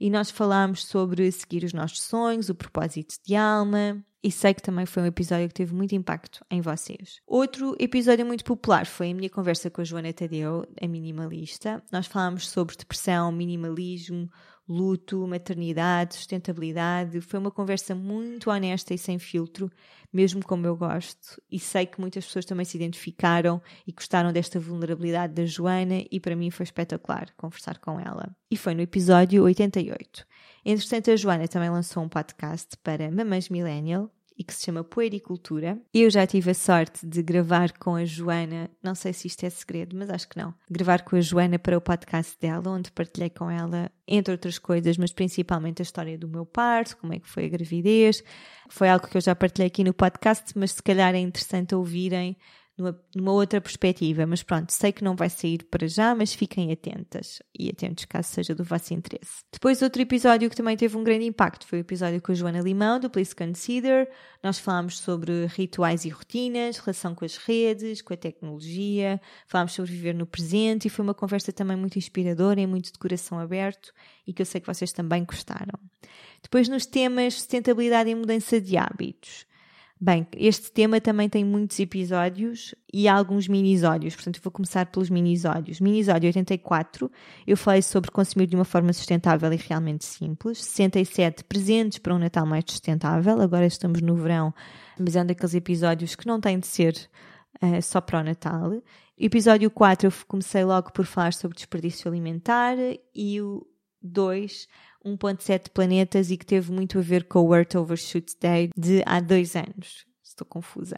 e 0.00 0.08
nós 0.08 0.30
falámos 0.30 0.86
sobre 0.86 1.30
seguir 1.30 1.64
os 1.64 1.74
nossos 1.74 2.00
sonhos, 2.00 2.48
o 2.48 2.54
propósito 2.54 3.16
de 3.22 3.36
alma, 3.36 4.02
e 4.24 4.32
sei 4.32 4.54
que 4.54 4.62
também 4.62 4.86
foi 4.86 5.02
um 5.02 5.06
episódio 5.06 5.48
que 5.48 5.54
teve 5.54 5.74
muito 5.74 5.94
impacto 5.94 6.42
em 6.50 6.62
vocês. 6.62 7.20
Outro 7.26 7.76
episódio 7.78 8.24
muito 8.24 8.42
popular 8.42 8.86
foi 8.86 9.10
a 9.10 9.14
minha 9.14 9.28
conversa 9.28 9.68
com 9.68 9.82
a 9.82 9.84
Joana 9.84 10.14
Tadeu, 10.14 10.64
a 10.80 10.88
minimalista. 10.88 11.82
Nós 11.92 12.06
falámos 12.06 12.48
sobre 12.48 12.74
depressão, 12.74 13.30
minimalismo, 13.30 14.30
luto, 14.68 15.26
maternidade, 15.26 16.14
sustentabilidade. 16.14 17.20
Foi 17.20 17.38
uma 17.38 17.50
conversa 17.50 17.94
muito 17.94 18.50
honesta 18.50 18.92
e 18.92 18.98
sem 18.98 19.18
filtro, 19.18 19.70
mesmo 20.12 20.44
como 20.44 20.66
eu 20.66 20.76
gosto. 20.76 21.40
E 21.50 21.58
sei 21.58 21.86
que 21.86 22.00
muitas 22.00 22.24
pessoas 22.26 22.44
também 22.44 22.64
se 22.64 22.76
identificaram 22.76 23.62
e 23.86 23.92
gostaram 23.92 24.32
desta 24.32 24.58
vulnerabilidade 24.58 25.34
da 25.34 25.46
Joana, 25.46 26.04
e 26.10 26.18
para 26.18 26.36
mim 26.36 26.50
foi 26.50 26.64
espetacular 26.64 27.28
conversar 27.36 27.78
com 27.78 28.00
ela. 28.00 28.34
E 28.50 28.56
foi 28.56 28.74
no 28.74 28.80
episódio 28.80 29.44
88. 29.44 30.26
Entretanto, 30.64 31.10
a 31.10 31.16
Joana 31.16 31.46
também 31.46 31.70
lançou 31.70 32.02
um 32.02 32.08
podcast 32.08 32.76
para 32.82 33.10
Mamães 33.10 33.48
Millennial, 33.48 34.10
e 34.36 34.44
que 34.44 34.52
se 34.54 34.64
chama 34.64 34.84
Poericultura. 34.84 35.80
Eu 35.94 36.10
já 36.10 36.26
tive 36.26 36.50
a 36.50 36.54
sorte 36.54 37.06
de 37.06 37.22
gravar 37.22 37.72
com 37.78 37.94
a 37.94 38.04
Joana, 38.04 38.70
não 38.82 38.94
sei 38.94 39.12
se 39.12 39.26
isto 39.26 39.44
é 39.44 39.50
segredo, 39.50 39.96
mas 39.96 40.10
acho 40.10 40.28
que 40.28 40.36
não. 40.36 40.54
Gravar 40.70 41.02
com 41.02 41.16
a 41.16 41.20
Joana 41.20 41.58
para 41.58 41.76
o 41.76 41.80
podcast 41.80 42.36
dela, 42.38 42.70
onde 42.70 42.90
partilhei 42.92 43.30
com 43.30 43.50
ela, 43.50 43.90
entre 44.06 44.32
outras 44.32 44.58
coisas, 44.58 44.98
mas 44.98 45.12
principalmente 45.12 45.80
a 45.80 45.84
história 45.84 46.18
do 46.18 46.28
meu 46.28 46.44
parto, 46.44 46.96
como 46.98 47.14
é 47.14 47.18
que 47.18 47.28
foi 47.28 47.46
a 47.46 47.48
gravidez. 47.48 48.22
Foi 48.68 48.88
algo 48.88 49.06
que 49.06 49.16
eu 49.16 49.20
já 49.20 49.34
partilhei 49.34 49.68
aqui 49.68 49.82
no 49.82 49.94
podcast, 49.94 50.52
mas 50.56 50.72
se 50.72 50.82
calhar 50.82 51.14
é 51.14 51.18
interessante 51.18 51.74
ouvirem 51.74 52.36
numa, 52.76 53.00
numa, 53.14 53.32
outra 53.32 53.60
perspectiva. 53.60 54.26
Mas 54.26 54.42
pronto, 54.42 54.72
sei 54.72 54.92
que 54.92 55.04
não 55.04 55.16
vai 55.16 55.30
sair 55.30 55.64
para 55.64 55.86
já, 55.88 56.14
mas 56.14 56.34
fiquem 56.34 56.72
atentas 56.72 57.42
e 57.58 57.68
atentos 57.68 58.04
caso 58.04 58.28
seja 58.28 58.54
do 58.54 58.64
vosso 58.64 58.92
interesse. 58.92 59.42
Depois, 59.52 59.82
outro 59.82 60.02
episódio 60.02 60.50
que 60.50 60.56
também 60.56 60.76
teve 60.76 60.96
um 60.96 61.04
grande 61.04 61.24
impacto 61.24 61.66
foi 61.66 61.78
o 61.78 61.80
episódio 61.80 62.20
com 62.20 62.32
a 62.32 62.34
Joana 62.34 62.60
Limão, 62.60 63.00
do 63.00 63.08
Please 63.08 63.34
Consider. 63.34 64.08
Nós 64.42 64.58
falámos 64.58 64.98
sobre 64.98 65.46
rituais 65.46 66.04
e 66.04 66.08
rotinas, 66.08 66.78
relação 66.78 67.14
com 67.14 67.24
as 67.24 67.36
redes, 67.36 68.02
com 68.02 68.12
a 68.12 68.16
tecnologia, 68.16 69.20
falámos 69.46 69.72
sobre 69.72 69.92
viver 69.92 70.14
no 70.14 70.26
presente 70.26 70.86
e 70.86 70.90
foi 70.90 71.04
uma 71.04 71.14
conversa 71.14 71.52
também 71.52 71.76
muito 71.76 71.98
inspiradora 71.98 72.60
e 72.60 72.66
muito 72.66 72.92
de 72.92 72.98
coração 72.98 73.38
aberto 73.38 73.92
e 74.26 74.32
que 74.32 74.42
eu 74.42 74.46
sei 74.46 74.60
que 74.60 74.66
vocês 74.66 74.92
também 74.92 75.24
gostaram. 75.24 75.78
Depois, 76.42 76.68
nos 76.68 76.86
temas 76.86 77.34
sustentabilidade 77.34 78.10
e 78.10 78.14
mudança 78.14 78.60
de 78.60 78.76
hábitos. 78.76 79.46
Bem, 79.98 80.26
este 80.36 80.70
tema 80.70 81.00
também 81.00 81.26
tem 81.26 81.42
muitos 81.42 81.80
episódios 81.80 82.74
e 82.92 83.08
alguns 83.08 83.48
minisódios, 83.48 84.14
portanto 84.14 84.36
eu 84.36 84.42
vou 84.42 84.52
começar 84.52 84.84
pelos 84.84 85.08
minisódios. 85.08 85.80
Minisódio 85.80 86.28
84, 86.28 87.10
eu 87.46 87.56
falei 87.56 87.80
sobre 87.80 88.10
consumir 88.10 88.46
de 88.46 88.54
uma 88.54 88.64
forma 88.66 88.92
sustentável 88.92 89.50
e 89.50 89.56
realmente 89.56 90.04
simples. 90.04 90.62
67, 90.62 91.44
presentes 91.44 91.98
para 91.98 92.14
um 92.14 92.18
Natal 92.18 92.44
mais 92.44 92.64
sustentável. 92.68 93.40
Agora 93.40 93.64
estamos 93.64 94.02
no 94.02 94.14
verão, 94.14 94.52
mas 94.98 95.16
é 95.16 95.22
um 95.22 95.26
daqueles 95.26 95.54
episódios 95.54 96.14
que 96.14 96.26
não 96.26 96.42
tem 96.42 96.58
de 96.58 96.66
ser 96.66 96.94
uh, 97.62 97.80
só 97.80 97.98
para 97.98 98.20
o 98.20 98.22
Natal. 98.22 98.82
Episódio 99.16 99.70
4, 99.70 100.08
eu 100.08 100.12
comecei 100.28 100.62
logo 100.62 100.92
por 100.92 101.06
falar 101.06 101.32
sobre 101.32 101.56
desperdício 101.56 102.06
alimentar 102.06 102.76
e 103.14 103.40
o 103.40 103.66
2 104.02 104.68
1.7 105.06 105.70
planetas 105.70 106.30
e 106.30 106.36
que 106.36 106.44
teve 106.44 106.72
muito 106.72 106.98
a 106.98 107.02
ver 107.02 107.24
com 107.24 107.40
o 107.40 107.54
Earth 107.54 107.76
Overshoot 107.76 108.34
Day 108.40 108.70
de 108.76 109.02
há 109.06 109.20
dois 109.20 109.54
anos. 109.54 110.04
Estou 110.22 110.46
confusa. 110.46 110.96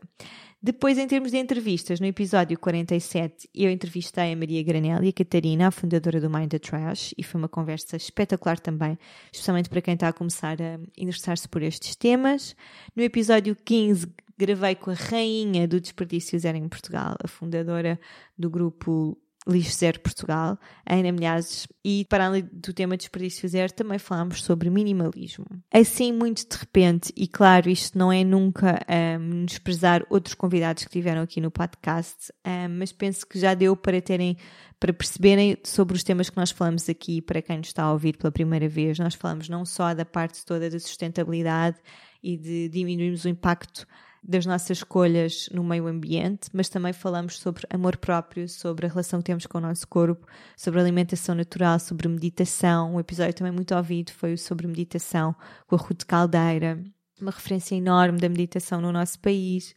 Depois, 0.61 0.99
em 0.99 1.07
termos 1.07 1.31
de 1.31 1.39
entrevistas, 1.39 2.01
no 2.01 2.07
episódio 2.07 2.59
47, 2.59 3.49
eu 3.55 3.71
entrevistei 3.71 4.33
a 4.33 4.37
Maria 4.37 4.61
Granelli 4.65 5.07
e 5.07 5.11
a 5.11 5.13
Catarina, 5.13 5.69
a 5.69 5.71
fundadora 5.71 6.21
do 6.21 6.29
Mind 6.29 6.51
the 6.51 6.59
Trash, 6.59 7.15
e 7.17 7.23
foi 7.23 7.41
uma 7.41 7.49
conversa 7.49 7.97
espetacular 7.97 8.59
também, 8.59 8.99
especialmente 9.31 9.69
para 9.69 9.81
quem 9.81 9.95
está 9.95 10.09
a 10.09 10.13
começar 10.13 10.61
a 10.61 10.81
interessar-se 10.97 11.49
por 11.49 11.63
estes 11.63 11.95
temas. 11.95 12.57
No 12.97 13.03
episódio 13.05 13.55
15, 13.55 14.09
gravei 14.37 14.75
com 14.75 14.91
a 14.91 14.95
rainha 14.95 15.69
do 15.69 15.81
desperdício 15.81 16.37
zero 16.37 16.57
em 16.57 16.69
Portugal, 16.69 17.15
a 17.23 17.29
fundadora 17.29 18.01
do 18.37 18.51
grupo 18.51 19.17
Lixo 19.49 19.79
Zero 19.79 20.01
Portugal, 20.01 20.59
Ana 20.85 21.11
Milhazes, 21.11 21.67
e 21.83 22.05
para 22.05 22.27
além 22.27 22.47
do 22.53 22.73
tema 22.75 22.97
desperdício 22.97 23.49
zero, 23.49 23.73
também 23.73 23.99
falámos 23.99 24.43
sobre 24.43 24.69
minimalismo. 24.69 25.47
Assim, 25.73 26.13
muito 26.13 26.47
de 26.47 26.57
repente, 26.57 27.13
e 27.17 27.27
claro, 27.27 27.71
isto 27.71 27.97
não 27.97 28.13
é 28.13 28.23
nunca 28.23 28.79
um, 29.19 29.47
desprezar 29.47 30.05
outros 30.11 30.35
convidados 30.35 30.85
que 30.85 30.91
tiveram 30.91 31.23
aqui 31.23 31.41
no 31.41 31.51
podcast, 31.51 32.31
um, 32.47 32.79
mas 32.79 32.93
penso 32.93 33.27
que 33.27 33.39
já 33.39 33.55
deu 33.55 33.75
para 33.75 34.03
terem, 34.03 34.37
para 34.79 34.93
perceberem 34.93 35.57
sobre 35.65 35.97
os 35.97 36.05
temas 36.05 36.29
que 36.29 36.37
nós 36.37 36.51
falamos 36.51 36.89
aqui, 36.89 37.23
para 37.23 37.41
quem 37.41 37.57
nos 37.57 37.69
está 37.69 37.85
a 37.85 37.93
ouvir 37.93 38.19
pela 38.19 38.31
primeira 38.31 38.69
vez, 38.69 38.99
nós 38.99 39.15
falamos 39.15 39.49
não 39.49 39.65
só 39.65 39.95
da 39.95 40.05
parte 40.05 40.45
toda 40.45 40.69
da 40.69 40.79
sustentabilidade 40.79 41.79
e 42.23 42.37
de 42.37 42.69
diminuirmos 42.69 43.25
o 43.25 43.29
impacto 43.29 43.87
das 44.23 44.45
nossas 44.47 44.79
escolhas 44.79 45.49
no 45.53 45.63
meio 45.65 45.87
ambiente, 45.87 46.51
mas 46.53 46.69
também 46.69 46.93
falamos 46.93 47.39
sobre 47.39 47.67
amor 47.71 47.97
próprio, 47.97 48.49
sobre 48.49 48.87
a 48.87 48.89
relação 48.89 49.21
que 49.21 49.27
temos 49.27 49.47
com 49.47 49.59
o 49.59 49.61
nosso 49.61 49.87
corpo, 49.87 50.27
sobre 50.57 50.81
alimentação 50.81 51.35
natural, 51.35 51.79
sobre 51.79 52.09
meditação. 52.09 52.95
Um 52.95 53.01
episódio 53.01 53.35
também 53.35 53.53
muito 53.53 53.75
ouvido 53.75 54.13
foi 54.13 54.35
o 54.35 54.39
sobre 54.39 54.67
meditação 54.67 55.35
com 55.67 55.77
a 55.77 55.79
Ruth 55.79 56.05
Caldeira, 56.05 56.83
uma 57.21 57.31
referência 57.31 57.75
enorme 57.75 58.19
da 58.19 58.29
meditação 58.29 58.81
no 58.81 58.93
nosso 58.93 59.19
país. 59.21 59.75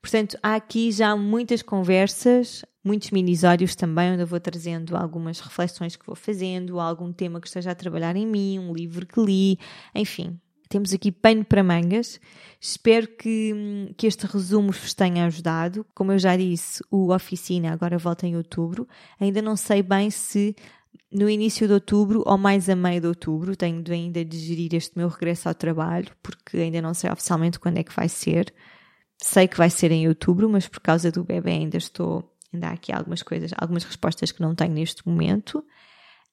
Portanto, 0.00 0.36
há 0.42 0.54
aqui 0.54 0.92
já 0.92 1.16
muitas 1.16 1.62
conversas, 1.62 2.62
muitos 2.84 3.10
minisódios 3.10 3.74
também, 3.74 4.12
onde 4.12 4.22
eu 4.22 4.26
vou 4.26 4.38
trazendo 4.38 4.94
algumas 4.94 5.40
reflexões 5.40 5.96
que 5.96 6.04
vou 6.04 6.14
fazendo, 6.14 6.78
algum 6.78 7.10
tema 7.10 7.40
que 7.40 7.46
esteja 7.46 7.70
a 7.70 7.74
trabalhar 7.74 8.14
em 8.14 8.26
mim, 8.26 8.58
um 8.58 8.74
livro 8.74 9.06
que 9.06 9.18
li, 9.18 9.58
enfim, 9.94 10.38
temos 10.74 10.92
aqui 10.92 11.12
pano 11.12 11.44
para 11.44 11.62
mangas. 11.62 12.20
Espero 12.60 13.06
que, 13.06 13.94
que 13.96 14.08
este 14.08 14.26
resumo 14.26 14.72
vos 14.72 14.92
tenha 14.92 15.24
ajudado. 15.24 15.86
Como 15.94 16.10
eu 16.10 16.18
já 16.18 16.36
disse, 16.36 16.82
o 16.90 17.14
Oficina 17.14 17.72
agora 17.72 17.96
volta 17.96 18.26
em 18.26 18.36
outubro. 18.36 18.88
Ainda 19.20 19.40
não 19.40 19.54
sei 19.54 19.84
bem 19.84 20.10
se 20.10 20.56
no 21.12 21.30
início 21.30 21.68
de 21.68 21.74
outubro 21.74 22.24
ou 22.26 22.36
mais 22.36 22.68
a 22.68 22.74
meio 22.74 23.00
de 23.00 23.06
outubro. 23.06 23.54
Tenho 23.54 23.80
de 23.84 23.92
ainda 23.92 24.24
de 24.24 24.36
gerir 24.36 24.74
este 24.74 24.98
meu 24.98 25.06
regresso 25.06 25.48
ao 25.48 25.54
trabalho, 25.54 26.08
porque 26.20 26.56
ainda 26.56 26.82
não 26.82 26.92
sei 26.92 27.08
oficialmente 27.08 27.60
quando 27.60 27.78
é 27.78 27.84
que 27.84 27.94
vai 27.94 28.08
ser. 28.08 28.52
Sei 29.22 29.46
que 29.46 29.56
vai 29.56 29.70
ser 29.70 29.92
em 29.92 30.08
outubro, 30.08 30.50
mas 30.50 30.66
por 30.66 30.80
causa 30.80 31.12
do 31.12 31.22
bebê 31.22 31.52
ainda 31.52 31.76
estou. 31.76 32.34
Ainda 32.52 32.66
há 32.66 32.72
aqui 32.72 32.92
algumas 32.92 33.22
coisas, 33.22 33.52
algumas 33.56 33.84
respostas 33.84 34.32
que 34.32 34.42
não 34.42 34.56
tenho 34.56 34.74
neste 34.74 35.06
momento. 35.06 35.64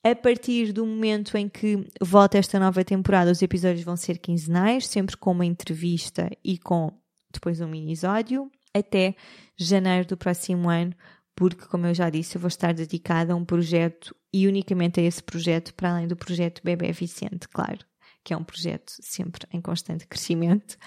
A 0.03 0.15
partir 0.15 0.73
do 0.73 0.85
momento 0.85 1.37
em 1.37 1.47
que 1.47 1.87
volta 2.01 2.37
esta 2.37 2.59
nova 2.59 2.83
temporada, 2.83 3.31
os 3.31 3.41
episódios 3.41 3.83
vão 3.83 3.95
ser 3.95 4.17
quinzenais, 4.17 4.87
sempre 4.87 5.15
com 5.15 5.31
uma 5.31 5.45
entrevista 5.45 6.29
e 6.43 6.57
com 6.57 6.91
depois 7.31 7.61
um 7.61 7.67
minisódio, 7.67 8.51
até 8.73 9.15
janeiro 9.55 10.07
do 10.07 10.17
próximo 10.17 10.69
ano, 10.69 10.95
porque, 11.35 11.65
como 11.67 11.85
eu 11.85 11.93
já 11.93 12.09
disse, 12.09 12.35
eu 12.35 12.41
vou 12.41 12.47
estar 12.47 12.73
dedicada 12.73 13.33
a 13.33 13.35
um 13.35 13.45
projeto 13.45 14.15
e 14.33 14.47
unicamente 14.47 14.99
a 14.99 15.03
esse 15.03 15.21
projeto, 15.21 15.73
para 15.75 15.91
além 15.91 16.07
do 16.07 16.15
projeto 16.15 16.61
Bebé 16.63 16.91
Vicente, 16.91 17.47
claro, 17.47 17.79
que 18.23 18.33
é 18.33 18.37
um 18.37 18.43
projeto 18.43 18.91
sempre 19.01 19.47
em 19.51 19.61
constante 19.61 20.07
crescimento. 20.07 20.77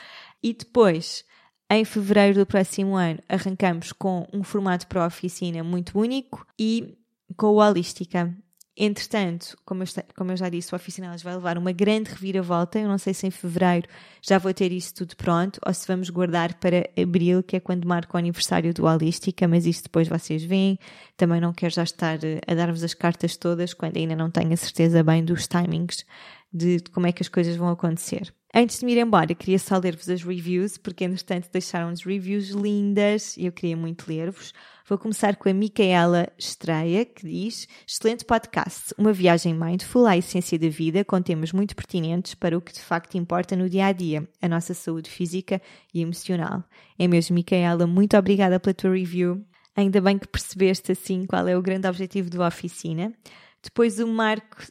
E 0.42 0.52
depois, 0.52 1.24
em 1.70 1.84
fevereiro 1.84 2.40
do 2.40 2.46
próximo 2.46 2.96
ano, 2.96 3.20
arrancamos 3.28 3.92
com 3.92 4.26
um 4.32 4.42
formato 4.42 4.86
para 4.88 5.04
a 5.04 5.06
oficina 5.06 5.62
muito 5.62 5.98
único 5.98 6.46
e 6.58 6.98
com 7.36 7.46
o 7.46 7.56
Holística. 7.56 8.36
Entretanto, 8.76 9.56
como 9.64 9.84
eu, 9.84 9.86
como 10.16 10.32
eu 10.32 10.36
já 10.36 10.48
disse, 10.48 10.72
o 10.72 10.76
Oficinalas 10.76 11.22
vai 11.22 11.34
levar 11.34 11.56
uma 11.56 11.70
grande 11.70 12.10
reviravolta. 12.10 12.78
Eu 12.78 12.88
não 12.88 12.98
sei 12.98 13.14
se 13.14 13.26
em 13.26 13.30
fevereiro 13.30 13.88
já 14.20 14.36
vou 14.36 14.52
ter 14.52 14.72
isso 14.72 14.92
tudo 14.94 15.16
pronto 15.16 15.60
ou 15.64 15.72
se 15.72 15.86
vamos 15.86 16.10
guardar 16.10 16.54
para 16.54 16.90
abril, 17.00 17.42
que 17.42 17.56
é 17.56 17.60
quando 17.60 17.86
marca 17.86 18.16
o 18.16 18.18
aniversário 18.18 18.74
do 18.74 18.84
Holística, 18.84 19.46
mas 19.46 19.64
isso 19.64 19.84
depois 19.84 20.08
vocês 20.08 20.42
veem. 20.42 20.76
Também 21.16 21.40
não 21.40 21.52
quero 21.52 21.72
já 21.72 21.84
estar 21.84 22.18
eh, 22.24 22.40
a 22.46 22.54
dar-vos 22.54 22.82
as 22.82 22.94
cartas 22.94 23.36
todas 23.36 23.72
quando 23.72 23.96
ainda 23.96 24.16
não 24.16 24.30
tenho 24.30 24.52
a 24.52 24.56
certeza 24.56 25.04
bem 25.04 25.24
dos 25.24 25.46
timings 25.46 26.04
de 26.52 26.80
como 26.92 27.06
é 27.06 27.12
que 27.12 27.22
as 27.22 27.28
coisas 27.28 27.54
vão 27.56 27.68
acontecer. 27.68 28.34
Antes 28.56 28.78
de 28.78 28.86
me 28.86 28.92
ir 28.92 28.98
embora, 28.98 29.34
queria 29.34 29.58
só 29.58 29.76
ler-vos 29.78 30.08
as 30.08 30.22
reviews, 30.22 30.78
porque 30.78 31.02
entretanto 31.02 31.48
deixaram-nos 31.50 32.04
reviews 32.04 32.50
lindas 32.50 33.36
e 33.36 33.46
eu 33.46 33.52
queria 33.52 33.76
muito 33.76 34.06
ler-vos. 34.06 34.54
Vou 34.88 34.96
começar 34.96 35.34
com 35.34 35.48
a 35.48 35.52
Micaela 35.52 36.28
Estreia, 36.38 37.04
que 37.04 37.26
diz: 37.26 37.66
Excelente 37.84 38.24
podcast, 38.24 38.94
uma 38.96 39.12
viagem 39.12 39.52
mindful 39.52 40.06
à 40.06 40.16
essência 40.16 40.56
da 40.56 40.68
vida, 40.68 41.04
com 41.04 41.20
temas 41.20 41.50
muito 41.50 41.74
pertinentes 41.74 42.36
para 42.36 42.56
o 42.56 42.60
que 42.60 42.72
de 42.72 42.80
facto 42.80 43.16
importa 43.16 43.56
no 43.56 43.68
dia 43.68 43.86
a 43.86 43.92
dia, 43.92 44.24
a 44.40 44.46
nossa 44.46 44.72
saúde 44.72 45.10
física 45.10 45.60
e 45.92 46.00
emocional. 46.00 46.62
É 46.96 47.08
mesmo, 47.08 47.34
Micaela, 47.34 47.88
muito 47.88 48.16
obrigada 48.16 48.60
pela 48.60 48.72
tua 48.72 48.92
review. 48.92 49.44
Ainda 49.74 50.00
bem 50.00 50.16
que 50.16 50.28
percebeste 50.28 50.92
assim 50.92 51.26
qual 51.26 51.48
é 51.48 51.58
o 51.58 51.62
grande 51.62 51.88
objetivo 51.88 52.30
do 52.30 52.40
Oficina. 52.40 53.12
Depois 53.60 53.98
o 53.98 54.06
Marco 54.06 54.62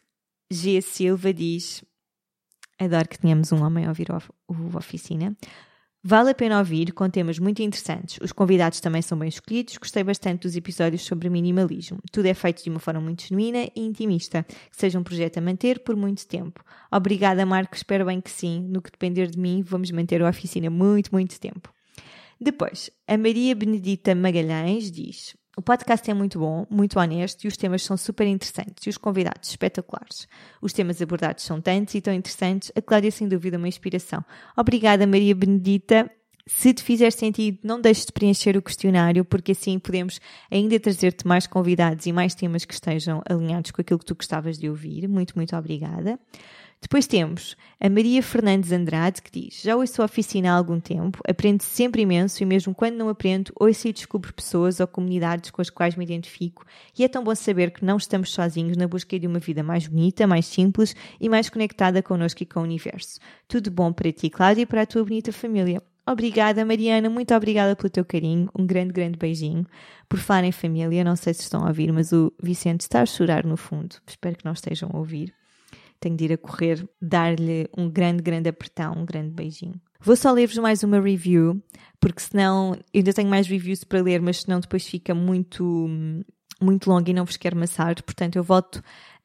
G. 0.50 0.80
Silva 0.80 1.34
diz: 1.34 1.84
Adoro 2.78 3.08
que 3.08 3.18
tenhamos 3.18 3.52
um 3.52 3.62
homem 3.62 3.86
a 3.86 3.88
ouvir 3.88 4.08
o, 4.10 4.76
Oficina. 4.76 5.36
Vale 6.06 6.30
a 6.30 6.34
pena 6.34 6.58
ouvir, 6.58 6.92
com 6.92 7.08
temas 7.08 7.38
muito 7.38 7.62
interessantes. 7.62 8.18
Os 8.20 8.30
convidados 8.30 8.78
também 8.78 9.00
são 9.00 9.18
bem 9.18 9.28
escolhidos. 9.28 9.78
Gostei 9.78 10.04
bastante 10.04 10.42
dos 10.42 10.54
episódios 10.54 11.02
sobre 11.02 11.30
minimalismo. 11.30 11.98
Tudo 12.12 12.26
é 12.26 12.34
feito 12.34 12.62
de 12.62 12.68
uma 12.68 12.78
forma 12.78 13.00
muito 13.00 13.26
genuína 13.26 13.70
e 13.74 13.80
intimista. 13.80 14.42
Que 14.42 14.76
seja 14.76 14.98
um 14.98 15.02
projeto 15.02 15.38
a 15.38 15.40
manter 15.40 15.78
por 15.78 15.96
muito 15.96 16.26
tempo. 16.26 16.62
Obrigada, 16.92 17.46
Marco. 17.46 17.74
Espero 17.74 18.04
bem 18.04 18.20
que 18.20 18.30
sim. 18.30 18.66
No 18.68 18.82
que 18.82 18.90
depender 18.90 19.28
de 19.28 19.38
mim, 19.38 19.62
vamos 19.62 19.90
manter 19.90 20.22
a 20.22 20.28
oficina 20.28 20.68
muito, 20.68 21.10
muito 21.10 21.40
tempo. 21.40 21.72
Depois, 22.38 22.90
a 23.08 23.16
Maria 23.16 23.54
Benedita 23.54 24.14
Magalhães 24.14 24.90
diz: 24.90 25.34
o 25.56 25.62
podcast 25.62 26.10
é 26.10 26.14
muito 26.14 26.38
bom, 26.38 26.66
muito 26.68 26.98
honesto 26.98 27.44
e 27.44 27.48
os 27.48 27.56
temas 27.56 27.82
são 27.82 27.96
super 27.96 28.26
interessantes 28.26 28.86
e 28.86 28.88
os 28.88 28.98
convidados 28.98 29.48
espetaculares. 29.50 30.26
Os 30.60 30.72
temas 30.72 31.00
abordados 31.00 31.44
são 31.44 31.60
tantos 31.60 31.94
e 31.94 32.00
tão 32.00 32.12
interessantes, 32.12 32.72
a 32.74 32.82
Cláudia 32.82 33.08
é 33.08 33.10
sem 33.10 33.28
dúvida 33.28 33.56
uma 33.56 33.68
inspiração. 33.68 34.24
Obrigada, 34.56 35.06
Maria 35.06 35.34
Benedita. 35.34 36.10
Se 36.46 36.74
te 36.74 36.82
fizer 36.82 37.10
sentido, 37.10 37.58
não 37.62 37.80
deixes 37.80 38.04
de 38.04 38.12
preencher 38.12 38.54
o 38.54 38.60
questionário, 38.60 39.24
porque 39.24 39.52
assim 39.52 39.78
podemos 39.78 40.20
ainda 40.50 40.78
trazer-te 40.78 41.26
mais 41.26 41.46
convidados 41.46 42.04
e 42.04 42.12
mais 42.12 42.34
temas 42.34 42.66
que 42.66 42.74
estejam 42.74 43.22
alinhados 43.26 43.70
com 43.70 43.80
aquilo 43.80 43.98
que 43.98 44.04
tu 44.04 44.14
gostavas 44.14 44.58
de 44.58 44.68
ouvir. 44.68 45.08
Muito, 45.08 45.34
muito 45.36 45.56
obrigada. 45.56 46.18
Depois 46.84 47.06
temos 47.06 47.56
a 47.80 47.88
Maria 47.88 48.22
Fernandes 48.22 48.70
Andrade 48.70 49.22
que 49.22 49.30
diz: 49.30 49.62
Já 49.62 49.74
ouço 49.74 50.02
a 50.02 50.04
oficina 50.04 50.52
há 50.52 50.54
algum 50.54 50.78
tempo, 50.78 51.18
aprendo 51.26 51.62
sempre 51.62 52.02
imenso 52.02 52.42
e 52.42 52.46
mesmo 52.46 52.74
quando 52.74 52.96
não 52.96 53.08
aprendo, 53.08 53.54
ouço 53.58 53.88
e 53.88 53.92
descubro 53.92 54.34
pessoas 54.34 54.80
ou 54.80 54.86
comunidades 54.86 55.50
com 55.50 55.62
as 55.62 55.70
quais 55.70 55.96
me 55.96 56.04
identifico 56.04 56.62
e 56.96 57.02
é 57.02 57.08
tão 57.08 57.24
bom 57.24 57.34
saber 57.34 57.70
que 57.70 57.82
não 57.82 57.96
estamos 57.96 58.30
sozinhos 58.32 58.76
na 58.76 58.86
busca 58.86 59.18
de 59.18 59.26
uma 59.26 59.38
vida 59.38 59.62
mais 59.62 59.86
bonita, 59.86 60.26
mais 60.26 60.44
simples 60.44 60.94
e 61.18 61.26
mais 61.26 61.48
conectada 61.48 62.02
connosco 62.02 62.42
e 62.42 62.46
com 62.46 62.60
o 62.60 62.64
universo. 62.64 63.18
Tudo 63.48 63.70
bom 63.70 63.90
para 63.90 64.12
ti, 64.12 64.28
Cláudia, 64.28 64.62
e 64.62 64.66
para 64.66 64.82
a 64.82 64.86
tua 64.86 65.04
bonita 65.04 65.32
família. 65.32 65.82
Obrigada, 66.06 66.66
Mariana, 66.66 67.08
muito 67.08 67.34
obrigada 67.34 67.74
pelo 67.74 67.88
teu 67.88 68.04
carinho. 68.04 68.50
Um 68.54 68.66
grande, 68.66 68.92
grande 68.92 69.16
beijinho. 69.16 69.66
Por 70.06 70.18
falar 70.18 70.44
em 70.44 70.52
família, 70.52 71.02
não 71.02 71.16
sei 71.16 71.32
se 71.32 71.40
estão 71.40 71.64
a 71.64 71.68
ouvir, 71.68 71.90
mas 71.94 72.12
o 72.12 72.30
Vicente 72.42 72.82
está 72.82 73.00
a 73.00 73.06
chorar 73.06 73.46
no 73.46 73.56
fundo. 73.56 73.96
Espero 74.06 74.36
que 74.36 74.44
não 74.44 74.52
estejam 74.52 74.90
a 74.92 74.98
ouvir 74.98 75.32
tenho 76.04 76.16
de 76.16 76.24
ir 76.24 76.32
a 76.34 76.38
correr, 76.38 76.86
dar-lhe 77.00 77.68
um 77.76 77.88
grande, 77.88 78.22
grande 78.22 78.48
apertão, 78.48 78.92
um 78.94 79.04
grande 79.04 79.30
beijinho. 79.30 79.80
Vou 80.00 80.14
só 80.14 80.30
ler-vos 80.30 80.58
mais 80.58 80.82
uma 80.82 81.00
review, 81.00 81.62
porque 81.98 82.20
senão 82.20 82.76
ainda 82.94 83.12
tenho 83.12 83.28
mais 83.28 83.46
reviews 83.46 83.84
para 83.84 84.02
ler, 84.02 84.20
mas 84.20 84.42
senão 84.42 84.60
depois 84.60 84.86
fica 84.86 85.14
muito, 85.14 85.88
muito 86.60 86.90
longo 86.90 87.08
e 87.08 87.14
não 87.14 87.24
vos 87.24 87.38
quero 87.38 87.56
amassar. 87.56 87.94
Portanto, 88.02 88.36
eu 88.36 88.44
volto, 88.44 88.76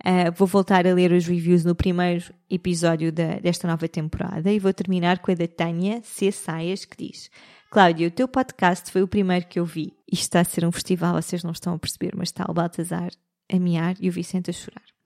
uh, 0.05 0.31
vou 0.37 0.47
voltar 0.47 0.87
a 0.87 0.93
ler 0.93 1.11
os 1.11 1.27
reviews 1.27 1.65
no 1.65 1.75
primeiro 1.75 2.33
episódio 2.49 3.11
da, 3.11 3.39
desta 3.39 3.67
nova 3.67 3.89
temporada 3.89 4.49
e 4.49 4.57
vou 4.57 4.73
terminar 4.73 5.19
com 5.19 5.31
a 5.31 5.35
da 5.35 5.47
Tânia 5.47 6.01
C. 6.01 6.31
Saias, 6.31 6.85
que 6.85 6.95
diz: 6.95 7.29
Cláudia, 7.69 8.07
o 8.07 8.11
teu 8.11 8.27
podcast 8.29 8.89
foi 8.89 9.03
o 9.03 9.07
primeiro 9.07 9.47
que 9.47 9.59
eu 9.59 9.65
vi. 9.65 9.93
Isto 10.09 10.23
está 10.23 10.39
a 10.39 10.45
ser 10.45 10.65
um 10.65 10.71
festival, 10.71 11.21
vocês 11.21 11.43
não 11.43 11.51
estão 11.51 11.73
a 11.73 11.79
perceber, 11.79 12.13
mas 12.15 12.29
está 12.29 12.45
o 12.47 12.53
Baltazar 12.53 13.11
a 13.51 13.59
miar 13.59 13.95
e 13.99 14.07
o 14.07 14.13
Vicente 14.13 14.49
a 14.49 14.53
chorar. 14.53 14.98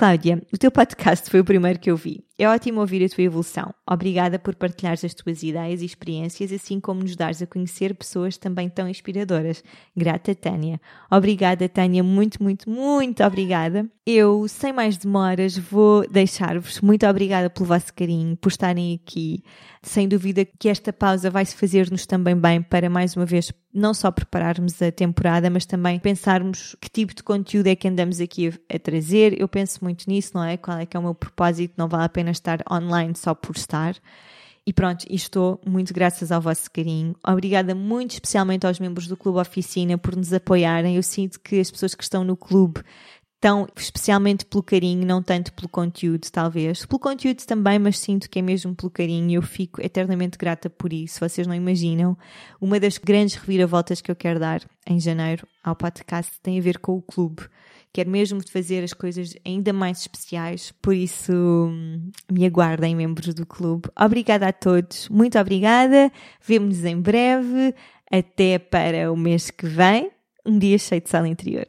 Cláudia, 0.00 0.42
o 0.50 0.56
teu 0.56 0.70
podcast 0.70 1.28
foi 1.28 1.40
o 1.40 1.44
primeiro 1.44 1.78
que 1.78 1.90
eu 1.90 1.94
vi. 1.94 2.24
É 2.40 2.48
ótimo 2.48 2.80
ouvir 2.80 3.04
a 3.04 3.08
tua 3.14 3.22
evolução. 3.22 3.74
Obrigada 3.86 4.38
por 4.38 4.54
partilhares 4.54 5.04
as 5.04 5.12
tuas 5.12 5.42
ideias 5.42 5.82
e 5.82 5.84
experiências, 5.84 6.50
assim 6.50 6.80
como 6.80 7.02
nos 7.02 7.14
dares 7.14 7.42
a 7.42 7.46
conhecer 7.46 7.94
pessoas 7.94 8.38
também 8.38 8.66
tão 8.66 8.88
inspiradoras. 8.88 9.62
Grata, 9.94 10.34
Tânia. 10.34 10.80
Obrigada, 11.10 11.68
Tânia. 11.68 12.02
Muito, 12.02 12.42
muito, 12.42 12.70
muito 12.70 13.22
obrigada. 13.22 13.86
Eu, 14.06 14.48
sem 14.48 14.72
mais 14.72 14.96
demoras, 14.96 15.58
vou 15.58 16.08
deixar-vos. 16.08 16.80
Muito 16.80 17.06
obrigada 17.06 17.50
pelo 17.50 17.66
vosso 17.66 17.92
carinho, 17.92 18.34
por 18.38 18.48
estarem 18.48 18.94
aqui. 18.94 19.44
Sem 19.82 20.08
dúvida 20.08 20.44
que 20.44 20.70
esta 20.70 20.94
pausa 20.94 21.30
vai 21.30 21.44
se 21.44 21.54
fazer-nos 21.54 22.06
também 22.06 22.34
bem 22.34 22.62
para 22.62 22.88
mais 22.88 23.14
uma 23.14 23.26
vez 23.26 23.52
não 23.72 23.94
só 23.94 24.10
prepararmos 24.10 24.82
a 24.82 24.90
temporada, 24.90 25.48
mas 25.48 25.64
também 25.64 25.98
pensarmos 25.98 26.76
que 26.80 26.90
tipo 26.90 27.14
de 27.14 27.22
conteúdo 27.22 27.68
é 27.68 27.76
que 27.76 27.86
andamos 27.86 28.20
aqui 28.20 28.48
a, 28.48 28.76
a 28.76 28.78
trazer. 28.78 29.40
Eu 29.40 29.48
penso 29.48 29.82
muito 29.82 30.08
nisso, 30.08 30.32
não 30.34 30.44
é? 30.44 30.56
Qual 30.56 30.76
é 30.76 30.84
que 30.84 30.96
é 30.96 31.00
o 31.00 31.02
meu 31.02 31.14
propósito? 31.14 31.74
Não 31.76 31.88
vale 31.88 32.04
a 32.04 32.08
pena 32.30 32.32
estar 32.32 32.60
online 32.70 33.14
só 33.14 33.34
por 33.34 33.56
estar. 33.56 33.96
E 34.66 34.72
pronto, 34.72 35.04
e 35.08 35.16
estou 35.16 35.60
muito 35.66 35.92
graças 35.92 36.30
ao 36.30 36.40
vosso 36.40 36.70
carinho. 36.70 37.14
Obrigada 37.26 37.74
muito 37.74 38.12
especialmente 38.12 38.66
aos 38.66 38.78
membros 38.78 39.08
do 39.08 39.16
Clube 39.16 39.38
Oficina 39.38 39.98
por 39.98 40.14
nos 40.14 40.32
apoiarem. 40.32 40.96
Eu 40.96 41.02
sinto 41.02 41.40
que 41.40 41.58
as 41.58 41.70
pessoas 41.70 41.94
que 41.94 42.02
estão 42.02 42.22
no 42.22 42.36
clube 42.36 42.82
estão 43.34 43.66
especialmente 43.74 44.44
pelo 44.44 44.62
carinho, 44.62 45.06
não 45.06 45.22
tanto 45.22 45.52
pelo 45.54 45.68
conteúdo, 45.68 46.30
talvez. 46.30 46.84
Pelo 46.84 46.98
conteúdo 46.98 47.42
também, 47.46 47.78
mas 47.78 47.98
sinto 47.98 48.28
que 48.28 48.38
é 48.38 48.42
mesmo 48.42 48.76
pelo 48.76 48.90
carinho 48.90 49.30
e 49.30 49.34
eu 49.34 49.42
fico 49.42 49.80
eternamente 49.80 50.36
grata 50.36 50.68
por 50.68 50.92
isso. 50.92 51.20
Vocês 51.20 51.46
não 51.46 51.54
imaginam. 51.54 52.16
Uma 52.60 52.78
das 52.78 52.98
grandes 52.98 53.36
reviravoltas 53.36 54.02
que 54.02 54.10
eu 54.10 54.16
quero 54.16 54.38
dar 54.38 54.60
em 54.86 55.00
janeiro 55.00 55.48
ao 55.64 55.74
podcast 55.74 56.32
tem 56.42 56.58
a 56.58 56.62
ver 56.62 56.78
com 56.78 56.92
o 56.92 57.02
clube. 57.02 57.42
Quero 57.92 58.08
mesmo 58.08 58.40
fazer 58.48 58.84
as 58.84 58.92
coisas 58.92 59.34
ainda 59.44 59.72
mais 59.72 60.00
especiais, 60.00 60.72
por 60.80 60.94
isso 60.94 61.32
me 62.30 62.46
aguardem, 62.46 62.94
membros 62.94 63.34
do 63.34 63.44
clube. 63.44 63.88
Obrigada 63.98 64.46
a 64.46 64.52
todos, 64.52 65.08
muito 65.08 65.38
obrigada. 65.38 66.12
Vemo-nos 66.40 66.84
em 66.84 67.00
breve. 67.00 67.74
Até 68.10 68.58
para 68.58 69.12
o 69.12 69.16
mês 69.16 69.50
que 69.50 69.66
vem. 69.66 70.10
Um 70.44 70.58
dia 70.58 70.78
cheio 70.78 71.00
de 71.00 71.08
sala 71.08 71.28
interior. 71.28 71.66